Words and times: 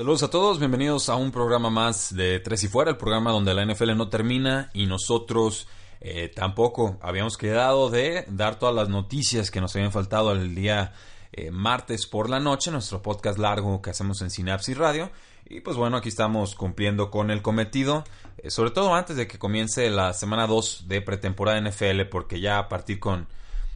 Saludos 0.00 0.22
a 0.22 0.30
todos, 0.30 0.58
bienvenidos 0.58 1.10
a 1.10 1.16
un 1.16 1.30
programa 1.30 1.68
más 1.68 2.16
de 2.16 2.40
Tres 2.40 2.64
y 2.64 2.68
Fuera, 2.68 2.90
el 2.90 2.96
programa 2.96 3.32
donde 3.32 3.52
la 3.52 3.66
NFL 3.66 3.94
no 3.98 4.08
termina 4.08 4.70
y 4.72 4.86
nosotros 4.86 5.68
eh, 6.00 6.32
tampoco 6.34 6.96
habíamos 7.02 7.36
quedado 7.36 7.90
de 7.90 8.24
dar 8.26 8.58
todas 8.58 8.74
las 8.74 8.88
noticias 8.88 9.50
que 9.50 9.60
nos 9.60 9.76
habían 9.76 9.92
faltado 9.92 10.32
el 10.32 10.54
día 10.54 10.94
eh, 11.32 11.50
martes 11.50 12.06
por 12.06 12.30
la 12.30 12.40
noche, 12.40 12.70
nuestro 12.70 13.02
podcast 13.02 13.38
largo 13.38 13.82
que 13.82 13.90
hacemos 13.90 14.22
en 14.22 14.30
Synapsis 14.30 14.78
Radio. 14.78 15.10
Y 15.46 15.60
pues 15.60 15.76
bueno, 15.76 15.98
aquí 15.98 16.08
estamos 16.08 16.54
cumpliendo 16.54 17.10
con 17.10 17.30
el 17.30 17.42
cometido, 17.42 18.04
eh, 18.38 18.50
sobre 18.50 18.70
todo 18.70 18.94
antes 18.94 19.16
de 19.16 19.28
que 19.28 19.38
comience 19.38 19.90
la 19.90 20.14
semana 20.14 20.46
2 20.46 20.88
de 20.88 21.02
pretemporada 21.02 21.60
NFL, 21.60 22.04
porque 22.10 22.40
ya 22.40 22.58
a 22.58 22.70
partir 22.70 23.00
con 23.00 23.28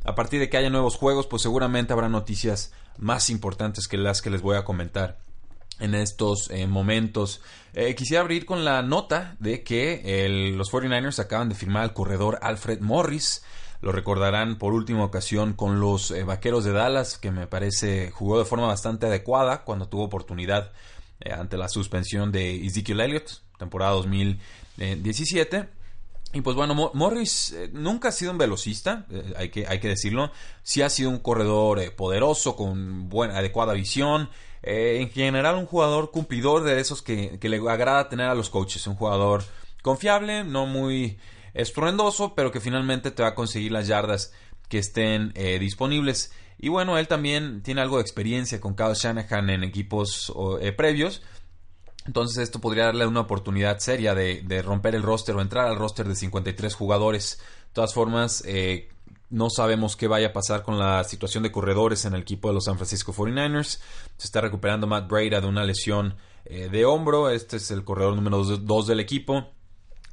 a 0.05 0.15
partir 0.15 0.41
de 0.41 0.49
que 0.49 0.57
haya 0.57 0.71
nuevos 0.71 0.97
juegos, 0.97 1.27
pues 1.27 1.43
seguramente 1.43 1.93
habrá 1.93 2.09
noticias 2.09 2.73
más 2.97 3.29
importantes 3.29 3.89
que 3.89 3.99
las 3.99 4.23
que 4.23 4.31
les 4.31 4.41
voy 4.41 4.57
a 4.57 4.65
comentar 4.65 5.19
en 5.81 5.95
estos 5.95 6.51
eh, 6.51 6.67
momentos. 6.67 7.41
Eh, 7.73 7.95
quisiera 7.95 8.23
abrir 8.23 8.47
con 8.47 8.65
la 8.65 8.83
nota 8.83 9.37
de 9.41 9.63
que 9.63 10.53
los 10.57 10.71
49ers 10.71 11.19
acaban 11.19 11.49
de 11.49 11.55
firmar 11.55 11.83
al 11.83 11.93
corredor 11.93 12.39
Alfred 12.43 12.81
Morris. 12.81 13.45
Lo 13.81 13.93
recordarán 13.93 14.57
por 14.57 14.73
última 14.73 15.05
ocasión 15.05 15.53
con 15.53 15.81
los 15.81 16.11
eh, 16.11 16.25
Vaqueros 16.25 16.65
de 16.65 16.73
Dallas, 16.73 17.19
que 17.19 17.31
me 17.31 17.47
parece 17.47 18.11
jugó 18.11 18.39
de 18.39 18.45
forma 18.45 18.67
bastante 18.67 19.07
adecuada 19.07 19.65
cuando 19.65 19.89
tuvo 19.89 20.05
oportunidad 20.05 20.73
ante 21.31 21.57
la 21.57 21.69
suspensión 21.69 22.33
de 22.33 22.67
Ezekiel 22.67 23.01
Elliott, 23.01 23.41
temporada 23.59 23.93
2017. 23.93 25.69
Y 26.35 26.41
pues 26.43 26.57
bueno, 26.57 26.75
Morris 26.93 27.55
nunca 27.73 28.09
ha 28.09 28.13
sido 28.13 28.33
un 28.33 28.39
velocista, 28.39 29.07
hay, 29.37 29.49
que, 29.49 29.67
hay 29.67 29.81
que 29.81 29.89
decirlo. 29.89 30.33
Sí 30.63 30.83
ha 30.83 30.91
sido 30.91 31.09
un 31.09 31.19
corredor 31.19 31.95
poderoso, 31.95 32.57
con 32.57 33.09
buena, 33.09 33.39
adecuada 33.39 33.73
visión. 33.73 34.29
Eh, 34.67 35.03
en 35.03 35.11
general, 35.11 35.57
un 35.57 35.67
jugador 35.67 36.11
cumplidor 36.11 36.65
de 36.65 36.81
esos 36.81 37.03
que, 37.03 37.39
le 37.41 37.71
agrada 37.71 38.09
tener 38.09 38.29
a 38.29 38.35
los 38.35 38.49
coaches. 38.49 38.87
Un 38.87 38.97
jugador 38.97 39.45
confiable, 39.83 40.43
no 40.43 40.65
muy 40.65 41.19
estruendoso, 41.53 42.35
pero 42.35 42.51
que 42.51 42.61
finalmente 42.61 43.11
te 43.11 43.23
va 43.23 43.31
a 43.31 43.35
conseguir 43.35 43.73
las 43.73 43.87
yardas 43.87 44.33
que 44.71 44.79
estén 44.79 45.33
eh, 45.35 45.59
disponibles. 45.59 46.33
Y 46.59 46.71
bueno, 46.71 46.97
él 46.97 47.09
también 47.09 47.63
tiene 47.63 47.83
algo 47.83 47.97
de 47.97 48.03
experiencia 48.03 48.59
con 48.59 48.75
Kyle 48.75 48.95
Shanahan 48.95 49.51
en 49.51 49.65
equipos 49.65 50.33
eh, 50.63 50.73
previos. 50.73 51.21
Entonces 52.07 52.39
esto 52.43 52.59
podría 52.59 52.87
darle 52.87 53.07
una 53.07 53.21
oportunidad 53.21 53.81
seria 53.81 54.15
de, 54.15 54.41
de, 54.43 54.63
romper 54.63 54.95
el 54.95 55.03
roster 55.03 55.35
o 55.37 55.43
entrar 55.43 55.67
al 55.67 55.77
roster 55.77 56.09
de 56.09 56.17
53 56.17 56.75
jugadores. 56.75 57.39
De 57.39 57.75
todas 57.75 57.93
formas, 57.93 58.43
no 59.31 59.51
sabemos 59.51 59.97
qué 59.97 60.07
vaya 60.07 60.29
a 60.29 60.33
pasar 60.33 60.63
con 60.63 60.79
la 60.79 61.03
situación 61.05 61.43
de 61.43 61.53
corredores 61.53 62.05
en 62.05 62.15
el 62.15 62.23
equipo 62.23 62.49
de 62.49 62.55
los 62.55 62.65
San 62.65 62.77
Francisco 62.77 63.13
49ers. 63.13 63.81
Se 64.17 64.27
está 64.27 64.41
recuperando 64.41 64.87
Matt 64.87 65.09
Breda 65.09 65.41
de 65.41 65.47
una 65.47 65.65
lesión 65.65 66.15
eh, 66.45 66.69
de 66.71 66.85
hombro. 66.85 67.31
Este 67.31 67.57
es 67.57 67.71
el 67.71 67.85
corredor 67.85 68.15
número 68.15 68.43
2 68.45 68.87
del 68.87 69.01
equipo. 69.01 69.49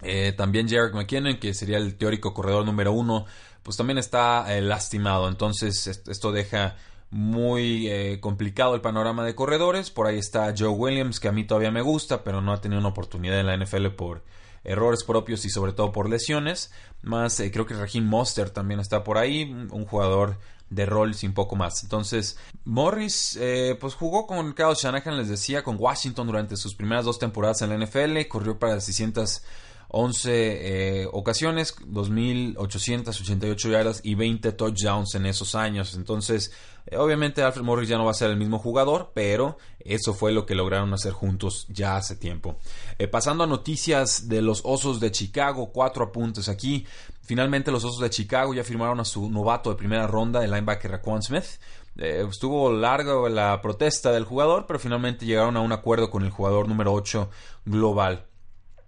Eh, 0.02 0.34
también 0.36 0.68
Jarek 0.68 0.96
McKinnon, 0.96 1.38
que 1.38 1.54
sería 1.54 1.78
el 1.78 1.96
teórico 1.98 2.34
corredor 2.34 2.66
número 2.66 2.94
1, 2.94 3.26
pues 3.62 3.78
también 3.78 3.98
está 3.98 4.56
eh, 4.56 4.62
lastimado. 4.62 5.28
Entonces 5.28 5.88
esto 5.88 6.32
deja 6.32 6.78
muy 7.12 8.20
complicado 8.22 8.74
el 8.74 8.82
panorama 8.82 9.26
de 9.26 9.36
corredores. 9.36 9.92
Por 9.92 10.08
ahí 10.08 10.18
está 10.18 10.54
Joe 10.58 10.70
Williams, 10.70 11.20
que 11.20 11.28
a 11.28 11.34
mí 11.34 11.44
todavía 11.44 11.70
me 11.70 11.82
gusta, 11.82 12.24
pero 12.24 12.42
no 12.42 12.54
ha 12.54 12.62
tenido 12.62 12.80
una 12.80 12.90
oportunidad 12.90 13.38
en 13.38 13.48
la 13.48 13.58
NFL 13.58 13.88
por 13.88 14.24
errores 14.64 15.04
propios 15.04 15.46
y 15.46 15.50
sobre 15.50 15.74
todo 15.74 15.92
por 15.92 16.10
lesiones. 16.10 16.72
Más 17.02 17.40
eh, 17.40 17.52
creo 17.52 17.66
que 17.66 17.74
Raheem 17.74 18.06
Monster 18.06 18.50
también 18.50 18.80
está 18.80 19.04
por 19.04 19.18
ahí, 19.18 19.44
un 19.44 19.86
jugador 19.86 20.38
de 20.72 20.86
rol 20.86 21.14
sin 21.14 21.34
poco 21.34 21.56
más. 21.56 21.84
Entonces, 21.84 22.38
Morris 22.64 23.38
eh, 23.40 23.78
pues 23.80 23.94
jugó 23.94 24.26
con 24.26 24.54
Kyle 24.54 24.74
Shanahan, 24.74 25.18
les 25.18 25.28
decía, 25.28 25.64
con 25.64 25.76
Washington 25.78 26.28
durante 26.28 26.56
sus 26.56 26.74
primeras 26.76 27.06
dos 27.06 27.20
temporadas 27.20 27.62
en 27.62 27.70
la 27.70 27.86
NFL, 27.86 28.28
corrió 28.30 28.58
para 28.58 28.80
600 28.80 29.44
11 29.94 31.02
eh, 31.02 31.08
ocasiones, 31.12 31.76
2.888 31.76 33.70
yardas 33.70 34.00
y 34.04 34.16
20 34.16 34.54
touchdowns 34.54 35.16
en 35.16 35.26
esos 35.26 35.54
años. 35.54 35.96
Entonces, 35.96 36.54
eh, 36.86 36.96
obviamente 36.96 37.44
Alfred 37.44 37.64
Morris 37.64 37.90
ya 37.90 37.98
no 37.98 38.06
va 38.06 38.12
a 38.12 38.16
ser 38.16 38.30
el 38.30 38.38
mismo 38.38 38.58
jugador, 38.58 39.12
pero 39.14 39.58
eso 39.80 40.14
fue 40.14 40.32
lo 40.32 40.46
que 40.46 40.56
lograron 40.56 40.94
hacer 40.94 41.12
juntos 41.12 41.66
ya 41.68 41.98
hace 41.98 42.16
tiempo. 42.16 42.58
Eh, 43.00 43.10
pasando 43.10 43.44
a 43.44 43.48
noticias 43.48 44.30
de 44.30 44.42
los 44.42 44.62
Osos 44.64 45.02
de 45.02 45.12
Chicago, 45.12 45.72
cuatro 45.74 46.06
apuntes 46.06 46.48
aquí. 46.48 46.88
Finalmente 47.22 47.70
los 47.70 47.84
Osos 47.84 48.00
de 48.00 48.10
Chicago 48.10 48.54
ya 48.54 48.64
firmaron 48.64 49.02
a 49.02 49.06
su 49.06 49.30
novato 49.30 49.70
de 49.72 49.76
primera 49.76 50.08
ronda, 50.08 50.44
el 50.44 50.52
linebacker 50.52 50.92
Raquan 50.92 51.22
Smith. 51.22 51.60
estuvo 51.98 52.72
larga 52.72 53.30
la 53.30 53.62
protesta 53.62 54.14
del 54.14 54.24
jugador, 54.24 54.66
pero 54.68 54.80
finalmente 54.80 55.26
llegaron 55.26 55.58
a 55.58 55.62
un 55.62 55.74
acuerdo 55.74 56.10
con 56.10 56.24
el 56.24 56.30
jugador 56.30 56.70
número 56.70 56.94
8 56.94 57.30
global. 57.66 58.31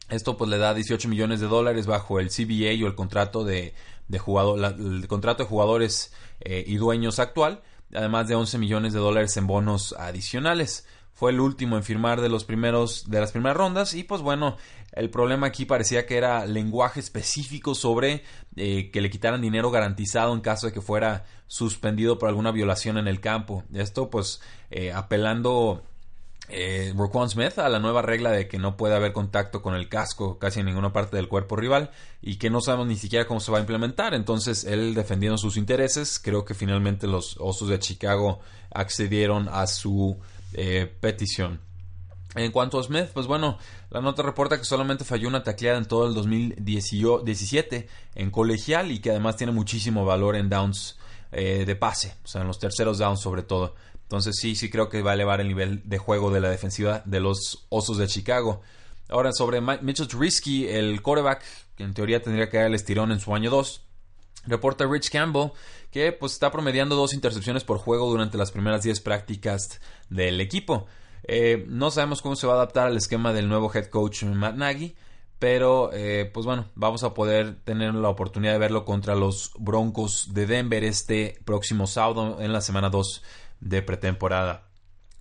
Esto 0.10 0.38
pues 0.38 0.50
le 0.50 0.58
da 0.58 0.74
18 0.74 1.08
millones 1.08 1.40
de 1.40 1.48
dólares 1.48 1.86
bajo 1.86 2.20
el 2.20 2.30
CBA 2.30 2.84
o 2.84 2.88
el 2.88 2.96
contrato 2.96 3.44
de, 3.44 3.74
jugador, 4.20 4.76
el 4.78 5.08
contrato 5.08 5.44
de 5.44 5.50
jugadores 5.50 6.14
eh, 6.42 6.64
y 6.68 6.76
dueños 6.76 7.20
actual, 7.20 7.62
además 7.94 8.28
de 8.28 8.36
11 8.36 8.58
millones 8.58 8.94
de 8.94 9.00
dólares 9.00 9.36
en 9.38 9.48
bonos 9.48 9.94
adicionales. 9.98 10.86
Fue 11.14 11.32
el 11.32 11.40
último 11.40 11.78
en 11.78 11.84
firmar 11.84 12.22
de 12.22 12.30
los 12.30 12.44
primeros 12.44 13.10
de 13.10 13.20
las 13.20 13.32
primeras 13.32 13.56
rondas 13.56 13.94
y 13.94 14.04
pues 14.04 14.22
bueno, 14.22 14.58
el 14.94 15.10
problema 15.12 15.48
aquí 15.48 15.66
parecía 15.66 16.08
que 16.08 16.18
era 16.18 16.46
lenguaje 16.48 17.00
específico 17.00 17.76
sobre 17.76 18.24
eh, 18.56 18.90
que 18.92 19.00
le 19.00 19.12
quitaran 19.12 19.42
dinero 19.42 19.70
garantizado 19.70 20.34
en 20.34 20.42
caso 20.42 20.68
de 20.68 20.74
que 20.74 20.82
fuera 20.82 21.26
suspendido 21.48 22.18
por 22.18 22.30
alguna 22.30 22.52
violación 22.52 22.98
en 22.98 23.08
el 23.08 23.20
campo. 23.20 23.64
Esto 23.74 24.10
pues 24.10 24.42
eh, 24.72 24.92
apelando 24.92 25.84
eh, 26.50 26.94
Smith 27.28 27.58
a 27.58 27.70
la 27.70 27.80
nueva 27.80 28.02
regla 28.02 28.32
de 28.32 28.48
que 28.48 28.58
no 28.58 28.76
puede 28.76 28.96
haber 28.96 29.14
contacto 29.14 29.62
con 29.62 29.76
el 29.76 29.88
casco 29.90 30.38
casi 30.40 30.60
en 30.60 30.66
ninguna 30.66 30.92
parte 30.92 31.16
del 31.16 31.28
cuerpo 31.28 31.56
rival 31.56 31.92
y 32.22 32.38
que 32.38 32.50
no 32.50 32.62
sabemos 32.62 32.88
ni 32.88 32.98
siquiera 32.98 33.26
cómo 33.26 33.40
se 33.40 33.52
va 33.52 33.60
a 33.60 33.62
implementar. 33.62 34.14
Entonces, 34.14 34.66
él 34.66 34.94
defendiendo 34.94 35.38
sus 35.38 35.58
intereses, 35.58 36.20
creo 36.20 36.46
que 36.46 36.54
finalmente 36.54 37.08
los 37.08 37.38
Osos 37.40 37.70
de 37.70 37.80
Chicago 37.80 38.40
accedieron 38.72 39.48
a 39.50 39.68
su 39.68 40.18
eh, 40.54 40.94
petición. 41.00 41.60
En 42.36 42.52
cuanto 42.52 42.80
a 42.80 42.84
Smith, 42.84 43.10
pues 43.14 43.28
bueno, 43.28 43.60
la 43.92 44.02
nota 44.02 44.24
reporta 44.24 44.58
que 44.58 44.66
solamente 44.66 45.06
falló 45.06 45.28
una 45.28 45.44
tacleada 45.44 45.78
en 45.78 45.86
todo 45.86 46.08
el 46.08 46.16
2017 46.16 47.88
en 48.16 48.32
colegial 48.32 48.92
y 48.92 49.00
que 49.00 49.12
además 49.12 49.38
tiene 49.38 49.54
muchísimo 49.54 50.04
valor 50.04 50.36
en 50.36 50.50
downs 50.50 50.98
eh, 51.32 51.64
de 51.66 51.76
pase, 51.76 52.16
o 52.24 52.28
sea, 52.28 52.42
en 52.42 52.48
los 52.48 52.58
terceros 52.60 52.98
downs 52.98 53.22
sobre 53.22 53.44
todo. 53.44 53.76
Entonces 54.14 54.36
sí, 54.40 54.54
sí 54.54 54.70
creo 54.70 54.90
que 54.90 55.02
va 55.02 55.10
a 55.10 55.14
elevar 55.16 55.42
el 55.42 55.48
nivel 55.48 55.82
de 55.86 55.98
juego 55.98 56.30
de 56.30 56.40
la 56.40 56.48
defensiva 56.48 57.02
de 57.06 57.20
los 57.20 57.66
Osos 57.70 57.98
de 57.98 58.06
Chicago. 58.06 58.62
Ahora 59.10 59.32
sobre 59.34 59.60
Mitchell 59.60 60.08
Trubisky, 60.08 60.68
el 60.68 61.02
quarterback, 61.02 61.44
que 61.76 61.84
en 61.84 61.96
teoría 61.96 62.22
tendría 62.22 62.48
que 62.48 62.58
dar 62.58 62.68
el 62.68 62.76
estirón 62.76 63.12
en 63.12 63.20
su 63.20 63.34
año 63.34 63.50
2. 63.50 63.82
Reporta 64.46 64.86
Rich 64.86 65.10
Campbell 65.10 65.50
que 65.90 66.12
pues 66.12 66.34
está 66.34 66.52
promediando 66.52 66.96
dos 66.96 67.16
intercepciones 67.16 67.64
por 67.64 67.80
juego 67.80 68.08
durante 68.08 68.38
las 68.38 68.52
primeras 68.52 68.84
10 68.84 69.02
prácticas 69.02 69.82
del 70.12 70.40
equipo. 70.42 70.86
Eh, 71.24 71.66
no 71.68 71.90
sabemos 71.90 72.22
cómo 72.22 72.36
se 72.36 72.46
va 72.46 72.54
a 72.54 72.58
adaptar 72.58 72.86
al 72.86 72.98
esquema 72.98 73.34
del 73.34 73.50
nuevo 73.50 73.72
head 73.74 73.88
coach 73.88 74.26
Matt 74.26 74.58
Nagy, 74.58 74.96
pero 75.40 75.90
eh, 75.92 76.30
pues 76.32 76.46
bueno, 76.46 76.68
vamos 76.76 77.04
a 77.04 77.16
poder 77.16 77.56
tener 77.64 77.96
la 77.96 78.10
oportunidad 78.10 78.54
de 78.54 78.60
verlo 78.60 78.86
contra 78.86 79.16
los 79.16 79.54
Broncos 79.58 80.36
de 80.36 80.46
Denver 80.46 80.84
este 80.84 81.40
próximo 81.46 81.88
sábado 81.88 82.38
en 82.42 82.54
la 82.54 82.62
semana 82.62 82.92
2 82.92 83.24
de 83.64 83.82
pretemporada. 83.82 84.68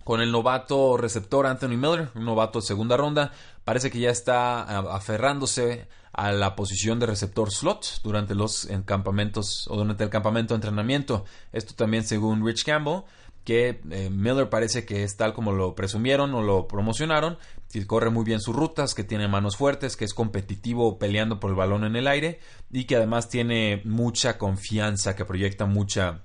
Con 0.03 0.19
el 0.21 0.31
novato 0.31 0.97
receptor 0.97 1.47
Anthony 1.47 1.77
Miller, 1.77 2.09
un 2.15 2.25
novato 2.25 2.59
de 2.59 2.65
segunda 2.65 2.97
ronda, 2.97 3.31
parece 3.63 3.89
que 3.89 3.99
ya 3.99 4.09
está 4.09 4.61
aferrándose 4.93 5.87
a 6.11 6.31
la 6.31 6.55
posición 6.55 6.99
de 6.99 7.05
receptor 7.05 7.51
slot 7.51 8.01
durante 8.03 8.35
los 8.35 8.67
campamentos 8.85 9.67
o 9.69 9.77
durante 9.77 10.03
el 10.03 10.09
campamento 10.09 10.53
de 10.53 10.57
entrenamiento. 10.57 11.23
Esto 11.53 11.73
también 11.73 12.03
según 12.03 12.45
Rich 12.45 12.65
Campbell. 12.65 13.03
que 13.45 13.81
eh, 13.91 14.09
Miller 14.09 14.49
parece 14.49 14.85
que 14.85 15.03
es 15.03 15.17
tal 15.17 15.33
como 15.33 15.51
lo 15.51 15.75
presumieron 15.75 16.33
o 16.33 16.41
lo 16.41 16.65
promocionaron, 16.65 17.37
que 17.71 17.85
corre 17.85 18.09
muy 18.09 18.23
bien 18.23 18.39
sus 18.39 18.55
rutas, 18.55 18.93
que 18.93 19.03
tiene 19.03 19.27
manos 19.27 19.57
fuertes, 19.57 19.97
que 19.97 20.05
es 20.05 20.13
competitivo 20.13 20.97
peleando 20.97 21.41
por 21.41 21.49
el 21.49 21.57
balón 21.57 21.83
en 21.83 21.97
el 21.97 22.07
aire 22.07 22.39
y 22.71 22.85
que 22.85 22.95
además 22.95 23.27
tiene 23.27 23.81
mucha 23.83 24.37
confianza, 24.37 25.15
que 25.15 25.25
proyecta 25.25 25.65
mucha 25.65 26.23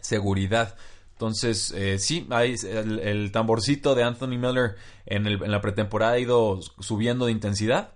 seguridad. 0.00 0.76
Entonces, 1.24 1.72
eh, 1.76 1.98
sí, 1.98 2.26
hay 2.30 2.54
el, 2.64 3.32
tamborcito 3.32 3.94
de 3.94 4.02
Anthony 4.02 4.38
Miller 4.38 4.76
en, 5.06 5.26
en, 5.26 5.50
la 5.50 5.60
pretemporada 5.60 6.12
ha 6.12 6.18
ido 6.18 6.60
subiendo 6.80 7.26
de 7.26 7.32
intensidad. 7.32 7.94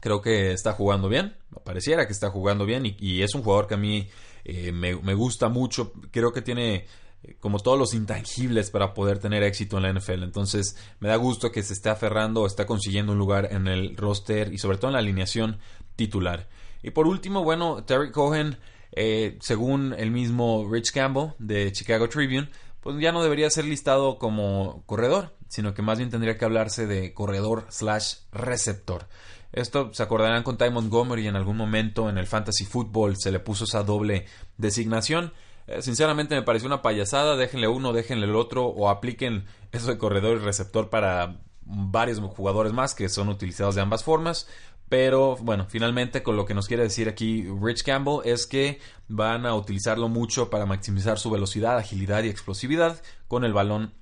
Creo 0.00 0.22
que 0.22 0.52
está 0.52 0.72
jugando 0.72 1.08
bien, 1.08 1.34
pareciera 1.64 2.06
que 2.06 2.12
está 2.12 2.30
jugando 2.30 2.64
bien 2.64 2.84
y, 2.86 3.22
es 3.22 3.34
un 3.34 3.42
jugador 3.42 3.66
que 3.66 3.74
a 3.74 3.78
mí 3.78 4.08
eh, 4.44 4.70
me, 4.70 4.94
me, 4.96 5.14
gusta 5.14 5.48
mucho. 5.48 5.92
Creo 6.10 6.32
que 6.32 6.42
tiene 6.42 6.86
eh, 7.22 7.36
como 7.40 7.58
todos 7.58 7.78
los 7.78 7.94
intangibles 7.94 8.70
para 8.70 8.94
poder 8.94 9.18
tener 9.18 9.42
éxito 9.42 9.78
en 9.78 9.82
la 9.82 9.92
NFL. 9.92 10.22
Entonces, 10.22 10.76
me 11.00 11.08
da 11.08 11.16
gusto 11.16 11.50
que 11.50 11.62
se 11.62 11.72
esté 11.72 11.88
aferrando 11.88 12.46
está 12.46 12.66
consiguiendo 12.66 13.12
un 13.12 13.18
lugar 13.18 13.48
en 13.50 13.66
el 13.66 13.96
roster 13.96 14.52
y 14.52 14.58
sobre 14.58 14.78
todo 14.78 14.88
en 14.88 14.94
la 14.94 15.00
alineación 15.00 15.58
titular. 15.96 16.48
Y 16.82 16.90
por 16.90 17.06
último, 17.06 17.42
bueno, 17.42 17.82
Terry 17.84 18.12
Cohen 18.12 18.58
eh, 18.96 19.38
según 19.40 19.94
el 19.98 20.10
mismo 20.10 20.68
Rich 20.70 20.92
Campbell 20.92 21.32
de 21.38 21.72
Chicago 21.72 22.08
Tribune, 22.08 22.48
pues 22.80 22.96
ya 23.00 23.12
no 23.12 23.22
debería 23.22 23.50
ser 23.50 23.64
listado 23.64 24.18
como 24.18 24.84
corredor, 24.86 25.34
sino 25.48 25.74
que 25.74 25.82
más 25.82 25.98
bien 25.98 26.10
tendría 26.10 26.36
que 26.36 26.44
hablarse 26.44 26.86
de 26.86 27.12
corredor 27.14 27.66
slash 27.70 28.16
receptor. 28.30 29.06
Esto 29.52 29.94
se 29.94 30.02
acordarán 30.02 30.42
con 30.42 30.58
Ty 30.58 30.70
Montgomery 30.70 31.26
en 31.26 31.36
algún 31.36 31.56
momento 31.56 32.08
en 32.08 32.18
el 32.18 32.26
fantasy 32.26 32.64
football 32.64 33.16
se 33.16 33.30
le 33.30 33.40
puso 33.40 33.64
esa 33.64 33.84
doble 33.84 34.26
designación. 34.58 35.32
Eh, 35.66 35.80
sinceramente 35.80 36.34
me 36.34 36.42
pareció 36.42 36.66
una 36.66 36.82
payasada, 36.82 37.36
déjenle 37.36 37.68
uno, 37.68 37.92
déjenle 37.92 38.26
el 38.26 38.36
otro 38.36 38.66
o 38.66 38.90
apliquen 38.90 39.46
eso 39.72 39.88
de 39.88 39.98
corredor 39.98 40.38
y 40.38 40.44
receptor 40.44 40.90
para 40.90 41.40
varios 41.62 42.18
jugadores 42.20 42.72
más 42.72 42.94
que 42.94 43.08
son 43.08 43.28
utilizados 43.28 43.74
de 43.74 43.80
ambas 43.80 44.04
formas. 44.04 44.48
Pero 44.88 45.36
bueno, 45.36 45.66
finalmente 45.68 46.22
con 46.22 46.36
lo 46.36 46.44
que 46.44 46.54
nos 46.54 46.68
quiere 46.68 46.82
decir 46.82 47.08
aquí 47.08 47.46
Rich 47.60 47.82
Campbell 47.82 48.20
es 48.24 48.46
que 48.46 48.80
van 49.08 49.46
a 49.46 49.54
utilizarlo 49.54 50.08
mucho 50.08 50.50
para 50.50 50.66
maximizar 50.66 51.18
su 51.18 51.30
velocidad, 51.30 51.78
agilidad 51.78 52.22
y 52.22 52.28
explosividad 52.28 53.02
con 53.26 53.44
el 53.44 53.52
balón 53.52 53.94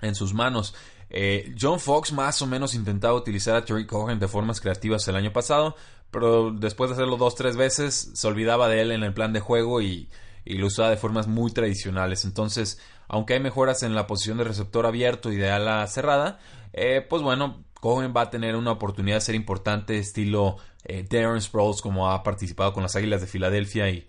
en 0.00 0.14
sus 0.14 0.34
manos. 0.34 0.74
Eh, 1.14 1.54
John 1.60 1.78
Fox 1.78 2.12
más 2.12 2.40
o 2.40 2.46
menos 2.46 2.74
intentaba 2.74 3.14
utilizar 3.14 3.54
a 3.54 3.64
Terry 3.64 3.86
Cohen 3.86 4.18
de 4.18 4.28
formas 4.28 4.60
creativas 4.62 5.06
el 5.08 5.16
año 5.16 5.30
pasado, 5.30 5.76
pero 6.10 6.50
después 6.50 6.88
de 6.88 6.94
hacerlo 6.94 7.18
dos 7.18 7.34
tres 7.34 7.56
veces 7.56 8.12
se 8.14 8.26
olvidaba 8.26 8.68
de 8.68 8.80
él 8.80 8.92
en 8.92 9.02
el 9.02 9.12
plan 9.12 9.32
de 9.32 9.40
juego 9.40 9.82
y, 9.82 10.08
lo 10.44 10.66
usaba 10.66 10.90
de 10.90 10.96
formas 10.96 11.28
muy 11.28 11.52
tradicionales. 11.52 12.24
Entonces, 12.24 12.80
aunque 13.06 13.34
hay 13.34 13.40
mejoras 13.40 13.82
en 13.84 13.94
la 13.94 14.08
posición 14.08 14.38
de 14.38 14.44
receptor 14.44 14.86
abierto 14.86 15.30
y 15.30 15.36
de 15.36 15.50
ala 15.50 15.86
cerrada, 15.86 16.40
eh, 16.72 17.06
pues 17.08 17.22
bueno, 17.22 17.62
Cohen 17.82 18.14
va 18.16 18.20
a 18.20 18.30
tener 18.30 18.54
una 18.54 18.70
oportunidad 18.70 19.16
de 19.16 19.22
ser 19.22 19.34
importante, 19.34 19.98
estilo 19.98 20.56
eh, 20.84 21.04
Darren 21.10 21.40
Sproles, 21.40 21.82
como 21.82 22.08
ha 22.08 22.22
participado 22.22 22.72
con 22.72 22.84
las 22.84 22.94
Águilas 22.94 23.20
de 23.20 23.26
Filadelfia 23.26 23.90
y, 23.90 24.08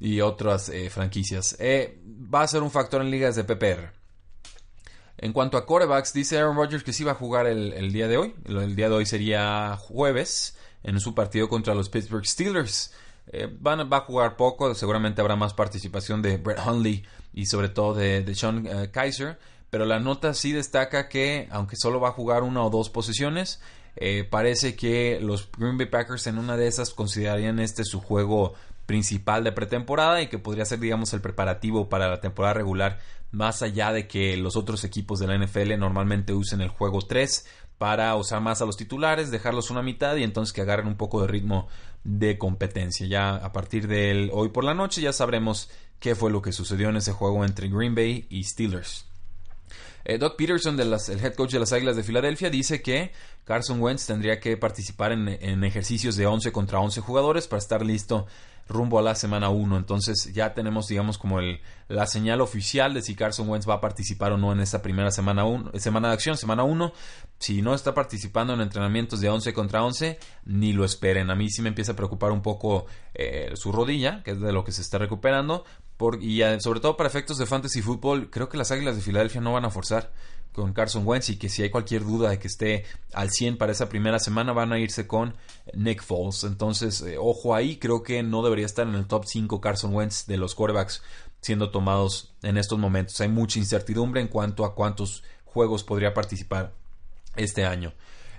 y 0.00 0.22
otras 0.22 0.70
eh, 0.70 0.88
franquicias. 0.88 1.54
Eh, 1.58 2.00
va 2.02 2.40
a 2.40 2.48
ser 2.48 2.62
un 2.62 2.70
factor 2.70 3.02
en 3.02 3.10
ligas 3.10 3.36
de 3.36 3.44
PPR. 3.44 3.92
En 5.18 5.34
cuanto 5.34 5.58
a 5.58 5.66
corebacks, 5.66 6.14
dice 6.14 6.38
Aaron 6.38 6.56
Rodgers 6.56 6.82
que 6.82 6.94
sí 6.94 7.04
va 7.04 7.12
a 7.12 7.16
jugar 7.16 7.46
el, 7.46 7.92
día 7.92 8.08
de 8.08 8.16
hoy. 8.16 8.34
El, 8.46 8.74
día 8.74 8.88
de 8.88 8.94
hoy 8.94 9.04
sería 9.04 9.76
jueves 9.76 10.56
en 10.82 10.98
su 10.98 11.14
partido 11.14 11.50
contra 11.50 11.74
los 11.74 11.90
Pittsburgh 11.90 12.24
Steelers. 12.24 12.94
van, 13.60 13.80
va 13.92 13.98
a 13.98 14.00
jugar 14.00 14.38
poco, 14.38 14.74
seguramente 14.74 15.20
habrá 15.20 15.36
más 15.36 15.52
participación 15.52 16.22
de 16.22 16.38
Brett 16.38 16.66
Hundley 16.66 17.04
y 17.34 17.44
sobre 17.44 17.68
todo 17.68 17.92
de, 17.92 18.22
de 18.22 18.34
Sean 18.34 18.66
Kaiser 18.90 19.38
pero 19.70 19.84
la 19.86 20.00
nota 20.00 20.34
sí 20.34 20.52
destaca 20.52 21.08
que, 21.08 21.48
aunque 21.50 21.76
solo 21.76 22.00
va 22.00 22.08
a 22.08 22.12
jugar 22.12 22.42
una 22.42 22.62
o 22.62 22.70
dos 22.70 22.90
posiciones, 22.90 23.60
eh, 23.96 24.24
parece 24.24 24.74
que 24.76 25.20
los 25.20 25.50
Green 25.56 25.78
Bay 25.78 25.86
Packers 25.86 26.26
en 26.26 26.38
una 26.38 26.56
de 26.56 26.66
esas 26.66 26.90
considerarían 26.90 27.60
este 27.60 27.84
su 27.84 28.00
juego 28.00 28.54
principal 28.86 29.44
de 29.44 29.52
pretemporada 29.52 30.20
y 30.20 30.28
que 30.28 30.38
podría 30.38 30.64
ser, 30.64 30.80
digamos, 30.80 31.12
el 31.12 31.20
preparativo 31.20 31.88
para 31.88 32.08
la 32.08 32.20
temporada 32.20 32.54
regular, 32.54 32.98
más 33.30 33.62
allá 33.62 33.92
de 33.92 34.06
que 34.06 34.36
los 34.36 34.56
otros 34.56 34.84
equipos 34.84 35.18
de 35.18 35.26
la 35.26 35.38
NFL 35.38 35.78
normalmente 35.78 36.34
usen 36.34 36.60
el 36.60 36.68
juego 36.68 37.00
3 37.02 37.46
para 37.78 38.14
usar 38.14 38.40
más 38.40 38.62
a 38.62 38.66
los 38.66 38.76
titulares, 38.76 39.30
dejarlos 39.30 39.70
una 39.70 39.82
mitad 39.82 40.16
y 40.16 40.22
entonces 40.22 40.52
que 40.52 40.60
agarren 40.60 40.86
un 40.86 40.96
poco 40.96 41.20
de 41.20 41.28
ritmo 41.28 41.68
de 42.04 42.38
competencia. 42.38 43.06
Ya 43.06 43.34
a 43.36 43.52
partir 43.52 43.88
de 43.88 44.30
hoy 44.32 44.50
por 44.50 44.64
la 44.64 44.74
noche 44.74 45.00
ya 45.00 45.12
sabremos 45.12 45.70
qué 45.98 46.14
fue 46.14 46.30
lo 46.30 46.42
que 46.42 46.52
sucedió 46.52 46.90
en 46.90 46.96
ese 46.96 47.12
juego 47.12 47.44
entre 47.44 47.68
Green 47.68 47.94
Bay 47.94 48.26
y 48.28 48.44
Steelers. 48.44 49.06
Eh, 50.04 50.18
Doug 50.18 50.36
Peterson, 50.36 50.78
el 50.78 50.92
head 50.92 51.34
coach 51.34 51.52
de 51.52 51.58
las 51.58 51.72
Águilas 51.72 51.96
de 51.96 52.02
Filadelfia, 52.02 52.50
dice 52.50 52.82
que 52.82 53.12
Carson 53.44 53.80
Wentz 53.80 54.06
tendría 54.06 54.38
que 54.38 54.56
participar 54.56 55.12
en, 55.12 55.64
ejercicios 55.64 56.16
de 56.16 56.26
11 56.26 56.52
contra 56.52 56.80
11 56.80 57.00
jugadores 57.00 57.46
para 57.46 57.58
estar 57.58 57.84
listo 57.84 58.26
rumbo 58.68 58.98
a 58.98 59.02
la 59.02 59.14
semana 59.14 59.48
1. 59.48 59.76
Entonces 59.76 60.32
ya 60.32 60.54
tenemos, 60.54 60.88
digamos, 60.88 61.18
como 61.18 61.38
el, 61.38 61.60
la 61.88 62.06
señal 62.06 62.40
oficial 62.40 62.94
de 62.94 63.02
si 63.02 63.14
Carson 63.14 63.48
Wentz 63.48 63.68
va 63.68 63.74
a 63.74 63.80
participar 63.80 64.32
o 64.32 64.38
no 64.38 64.52
en 64.52 64.60
esta 64.60 64.82
primera 64.82 65.10
semana, 65.10 65.44
semana 65.74 66.08
de 66.08 66.14
acción, 66.14 66.36
semana 66.36 66.64
1. 66.64 66.92
Si 67.38 67.62
no 67.62 67.74
está 67.74 67.94
participando 67.94 68.54
en 68.54 68.60
entrenamientos 68.60 69.20
de 69.20 69.28
11 69.28 69.52
contra 69.52 69.84
11, 69.84 70.18
ni 70.44 70.72
lo 70.72 70.84
esperen. 70.84 71.30
A 71.30 71.34
mí 71.34 71.50
sí 71.50 71.62
me 71.62 71.68
empieza 71.68 71.92
a 71.92 71.96
preocupar 71.96 72.30
un 72.30 72.40
poco 72.42 72.86
eh, 73.14 73.52
su 73.54 73.72
rodilla, 73.72 74.22
que 74.22 74.32
es 74.32 74.40
de 74.40 74.52
lo 74.52 74.64
que 74.64 74.72
se 74.72 74.80
está 74.80 74.98
recuperando. 74.98 75.64
Y 76.20 76.42
sobre 76.60 76.80
todo 76.80 76.96
para 76.96 77.08
efectos 77.08 77.38
de 77.38 77.46
fantasy 77.46 77.80
fútbol, 77.80 78.28
creo 78.30 78.48
que 78.48 78.56
las 78.56 78.70
Águilas 78.70 78.96
de 78.96 79.02
Filadelfia 79.02 79.40
no 79.40 79.52
van 79.52 79.64
a 79.64 79.70
forzar 79.70 80.12
con 80.52 80.72
Carson 80.72 81.06
Wentz 81.06 81.30
y 81.30 81.36
que 81.36 81.48
si 81.48 81.62
hay 81.62 81.70
cualquier 81.70 82.04
duda 82.04 82.30
de 82.30 82.38
que 82.38 82.46
esté 82.46 82.84
al 83.12 83.30
100 83.30 83.58
para 83.58 83.72
esa 83.72 83.88
primera 83.88 84.20
semana 84.20 84.52
van 84.52 84.72
a 84.72 84.78
irse 84.78 85.06
con 85.06 85.34
Nick 85.72 86.02
Foles. 86.02 86.44
Entonces, 86.44 87.00
eh, 87.02 87.16
ojo 87.18 87.54
ahí, 87.54 87.76
creo 87.76 88.02
que 88.02 88.22
no 88.22 88.42
debería 88.42 88.66
estar 88.66 88.86
en 88.86 88.94
el 88.94 89.06
top 89.06 89.24
5 89.26 89.60
Carson 89.60 89.94
Wentz 89.94 90.26
de 90.26 90.36
los 90.36 90.54
quarterbacks 90.54 91.02
siendo 91.40 91.70
tomados 91.70 92.32
en 92.42 92.56
estos 92.56 92.78
momentos. 92.78 93.20
Hay 93.20 93.28
mucha 93.28 93.58
incertidumbre 93.58 94.20
en 94.20 94.28
cuanto 94.28 94.64
a 94.64 94.74
cuántos 94.74 95.24
juegos 95.44 95.82
podría 95.82 96.14
participar 96.14 96.72
este 97.36 97.64
año. 97.64 97.92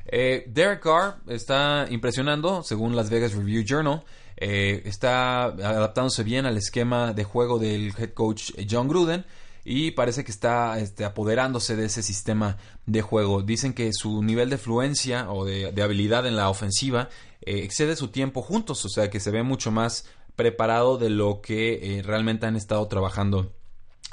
Eh, 0.06 0.46
Derek 0.48 0.82
Carr 0.82 1.18
está 1.28 1.86
impresionando, 1.90 2.64
según 2.64 2.96
Las 2.96 3.10
Vegas 3.10 3.34
Review 3.34 3.64
Journal. 3.68 4.04
Eh, 4.38 4.82
está 4.86 5.46
adaptándose 5.46 6.24
bien 6.24 6.46
al 6.46 6.58
esquema 6.58 7.14
de 7.14 7.24
juego 7.24 7.58
del 7.60 7.94
head 7.98 8.14
coach 8.14 8.52
John 8.70 8.88
Gruden 8.88 9.26
y 9.68 9.92
parece 9.92 10.24
que 10.24 10.32
está 10.32 10.78
este, 10.78 11.04
apoderándose 11.04 11.76
de 11.76 11.86
ese 11.86 12.04
sistema 12.04 12.58
de 12.86 13.02
juego. 13.02 13.42
Dicen 13.42 13.74
que 13.74 13.92
su 13.92 14.22
nivel 14.22 14.52
de 14.52 14.60
fluencia 14.60 15.32
o 15.32 15.44
de, 15.44 15.82
habilidad 15.82 16.28
en 16.28 16.36
la 16.36 16.50
ofensiva 16.50 17.10
eh, 17.42 17.62
excede 17.64 17.96
su 17.96 18.10
tiempo 18.10 18.44
juntos, 18.44 18.86
o 18.86 18.90
sea 18.90 19.10
que 19.10 19.20
se 19.20 19.32
ve 19.32 19.42
mucho 19.42 19.72
más 19.72 20.06
preparado 20.36 21.00
de 21.00 21.10
lo 21.10 21.42
que 21.42 21.98
eh, 21.98 22.04
realmente 22.04 22.46
han 22.46 22.56
estado 22.56 22.88
trabajando 22.88 23.52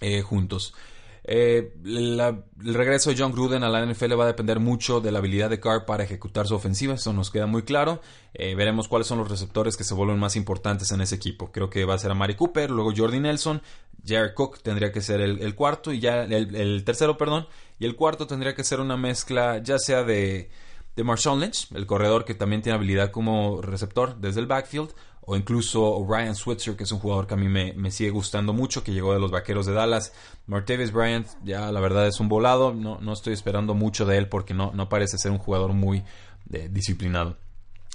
eh, 0.00 0.22
juntos. 0.22 0.74
Eh, 1.24 1.72
el 1.84 2.74
regreso 2.74 3.10
de 3.10 3.16
John 3.16 3.32
Gruden 3.32 3.62
a 3.62 3.68
la 3.68 3.84
NFL 3.86 4.18
va 4.18 4.24
a 4.24 4.28
depender 4.28 4.58
mucho 4.58 5.00
de 5.00 5.12
la 5.12 5.20
habilidad 5.20 5.50
de 5.50 5.60
Carr 5.60 5.84
para 5.84 6.02
ejecutar 6.02 6.48
su 6.48 6.54
ofensiva, 6.54 6.94
eso 6.94 7.12
nos 7.12 7.30
queda 7.30 7.46
muy 7.46 7.62
claro. 7.62 8.00
Eh, 8.34 8.54
veremos 8.54 8.88
cuáles 8.88 9.06
son 9.06 9.18
los 9.18 9.30
receptores 9.30 9.76
que 9.76 9.84
se 9.84 9.94
vuelven 9.94 10.18
más 10.18 10.36
importantes 10.36 10.90
en 10.90 11.00
ese 11.00 11.14
equipo. 11.14 11.52
Creo 11.52 11.70
que 11.70 11.84
va 11.84 11.94
a 11.94 11.98
ser 11.98 12.10
a 12.10 12.14
Mari 12.14 12.34
Cooper, 12.34 12.70
luego 12.70 12.92
Jordi 12.96 13.20
Nelson, 13.20 13.62
Jared 14.04 14.34
Cook 14.34 14.62
tendría 14.62 14.90
que 14.90 15.00
ser 15.00 15.20
el, 15.20 15.54
cuarto 15.54 15.92
y 15.92 16.00
ya 16.00 16.24
el, 16.24 16.84
tercero, 16.84 17.16
perdón, 17.16 17.46
y 17.78 17.84
el 17.84 17.94
cuarto 17.94 18.26
tendría 18.26 18.54
que 18.54 18.64
ser 18.64 18.80
una 18.80 18.96
mezcla 18.96 19.58
ya 19.58 19.78
sea 19.78 20.02
de, 20.02 20.50
de 20.96 21.04
Marshawn 21.04 21.40
Lynch, 21.40 21.70
el 21.72 21.86
corredor 21.86 22.24
que 22.24 22.34
también 22.34 22.62
tiene 22.62 22.76
habilidad 22.76 23.12
como 23.12 23.62
receptor 23.62 24.16
desde 24.16 24.40
el 24.40 24.46
backfield, 24.46 24.90
o 25.24 25.36
incluso 25.36 26.04
Ryan 26.08 26.34
Switzer, 26.34 26.76
que 26.76 26.84
es 26.84 26.92
un 26.92 26.98
jugador 26.98 27.26
que 27.26 27.34
a 27.34 27.36
mí 27.36 27.48
me, 27.48 27.90
sigue 27.90 28.10
gustando 28.10 28.52
mucho, 28.52 28.82
que 28.82 28.92
llegó 28.92 29.12
de 29.12 29.20
los 29.20 29.30
Vaqueros 29.30 29.66
de 29.66 29.72
Dallas. 29.72 30.12
Martavis 30.46 30.92
Bryant, 30.92 31.28
ya 31.44 31.70
la 31.70 31.80
verdad 31.80 32.08
es 32.08 32.18
un 32.18 32.28
volado, 32.28 32.74
no, 32.74 32.98
no 33.00 33.12
estoy 33.12 33.32
esperando 33.32 33.74
mucho 33.74 34.04
de 34.04 34.18
él 34.18 34.28
porque 34.28 34.52
no, 34.52 34.72
no 34.74 34.88
parece 34.88 35.18
ser 35.18 35.30
un 35.30 35.38
jugador 35.38 35.72
muy 35.72 36.02
eh, 36.52 36.68
disciplinado. 36.70 37.36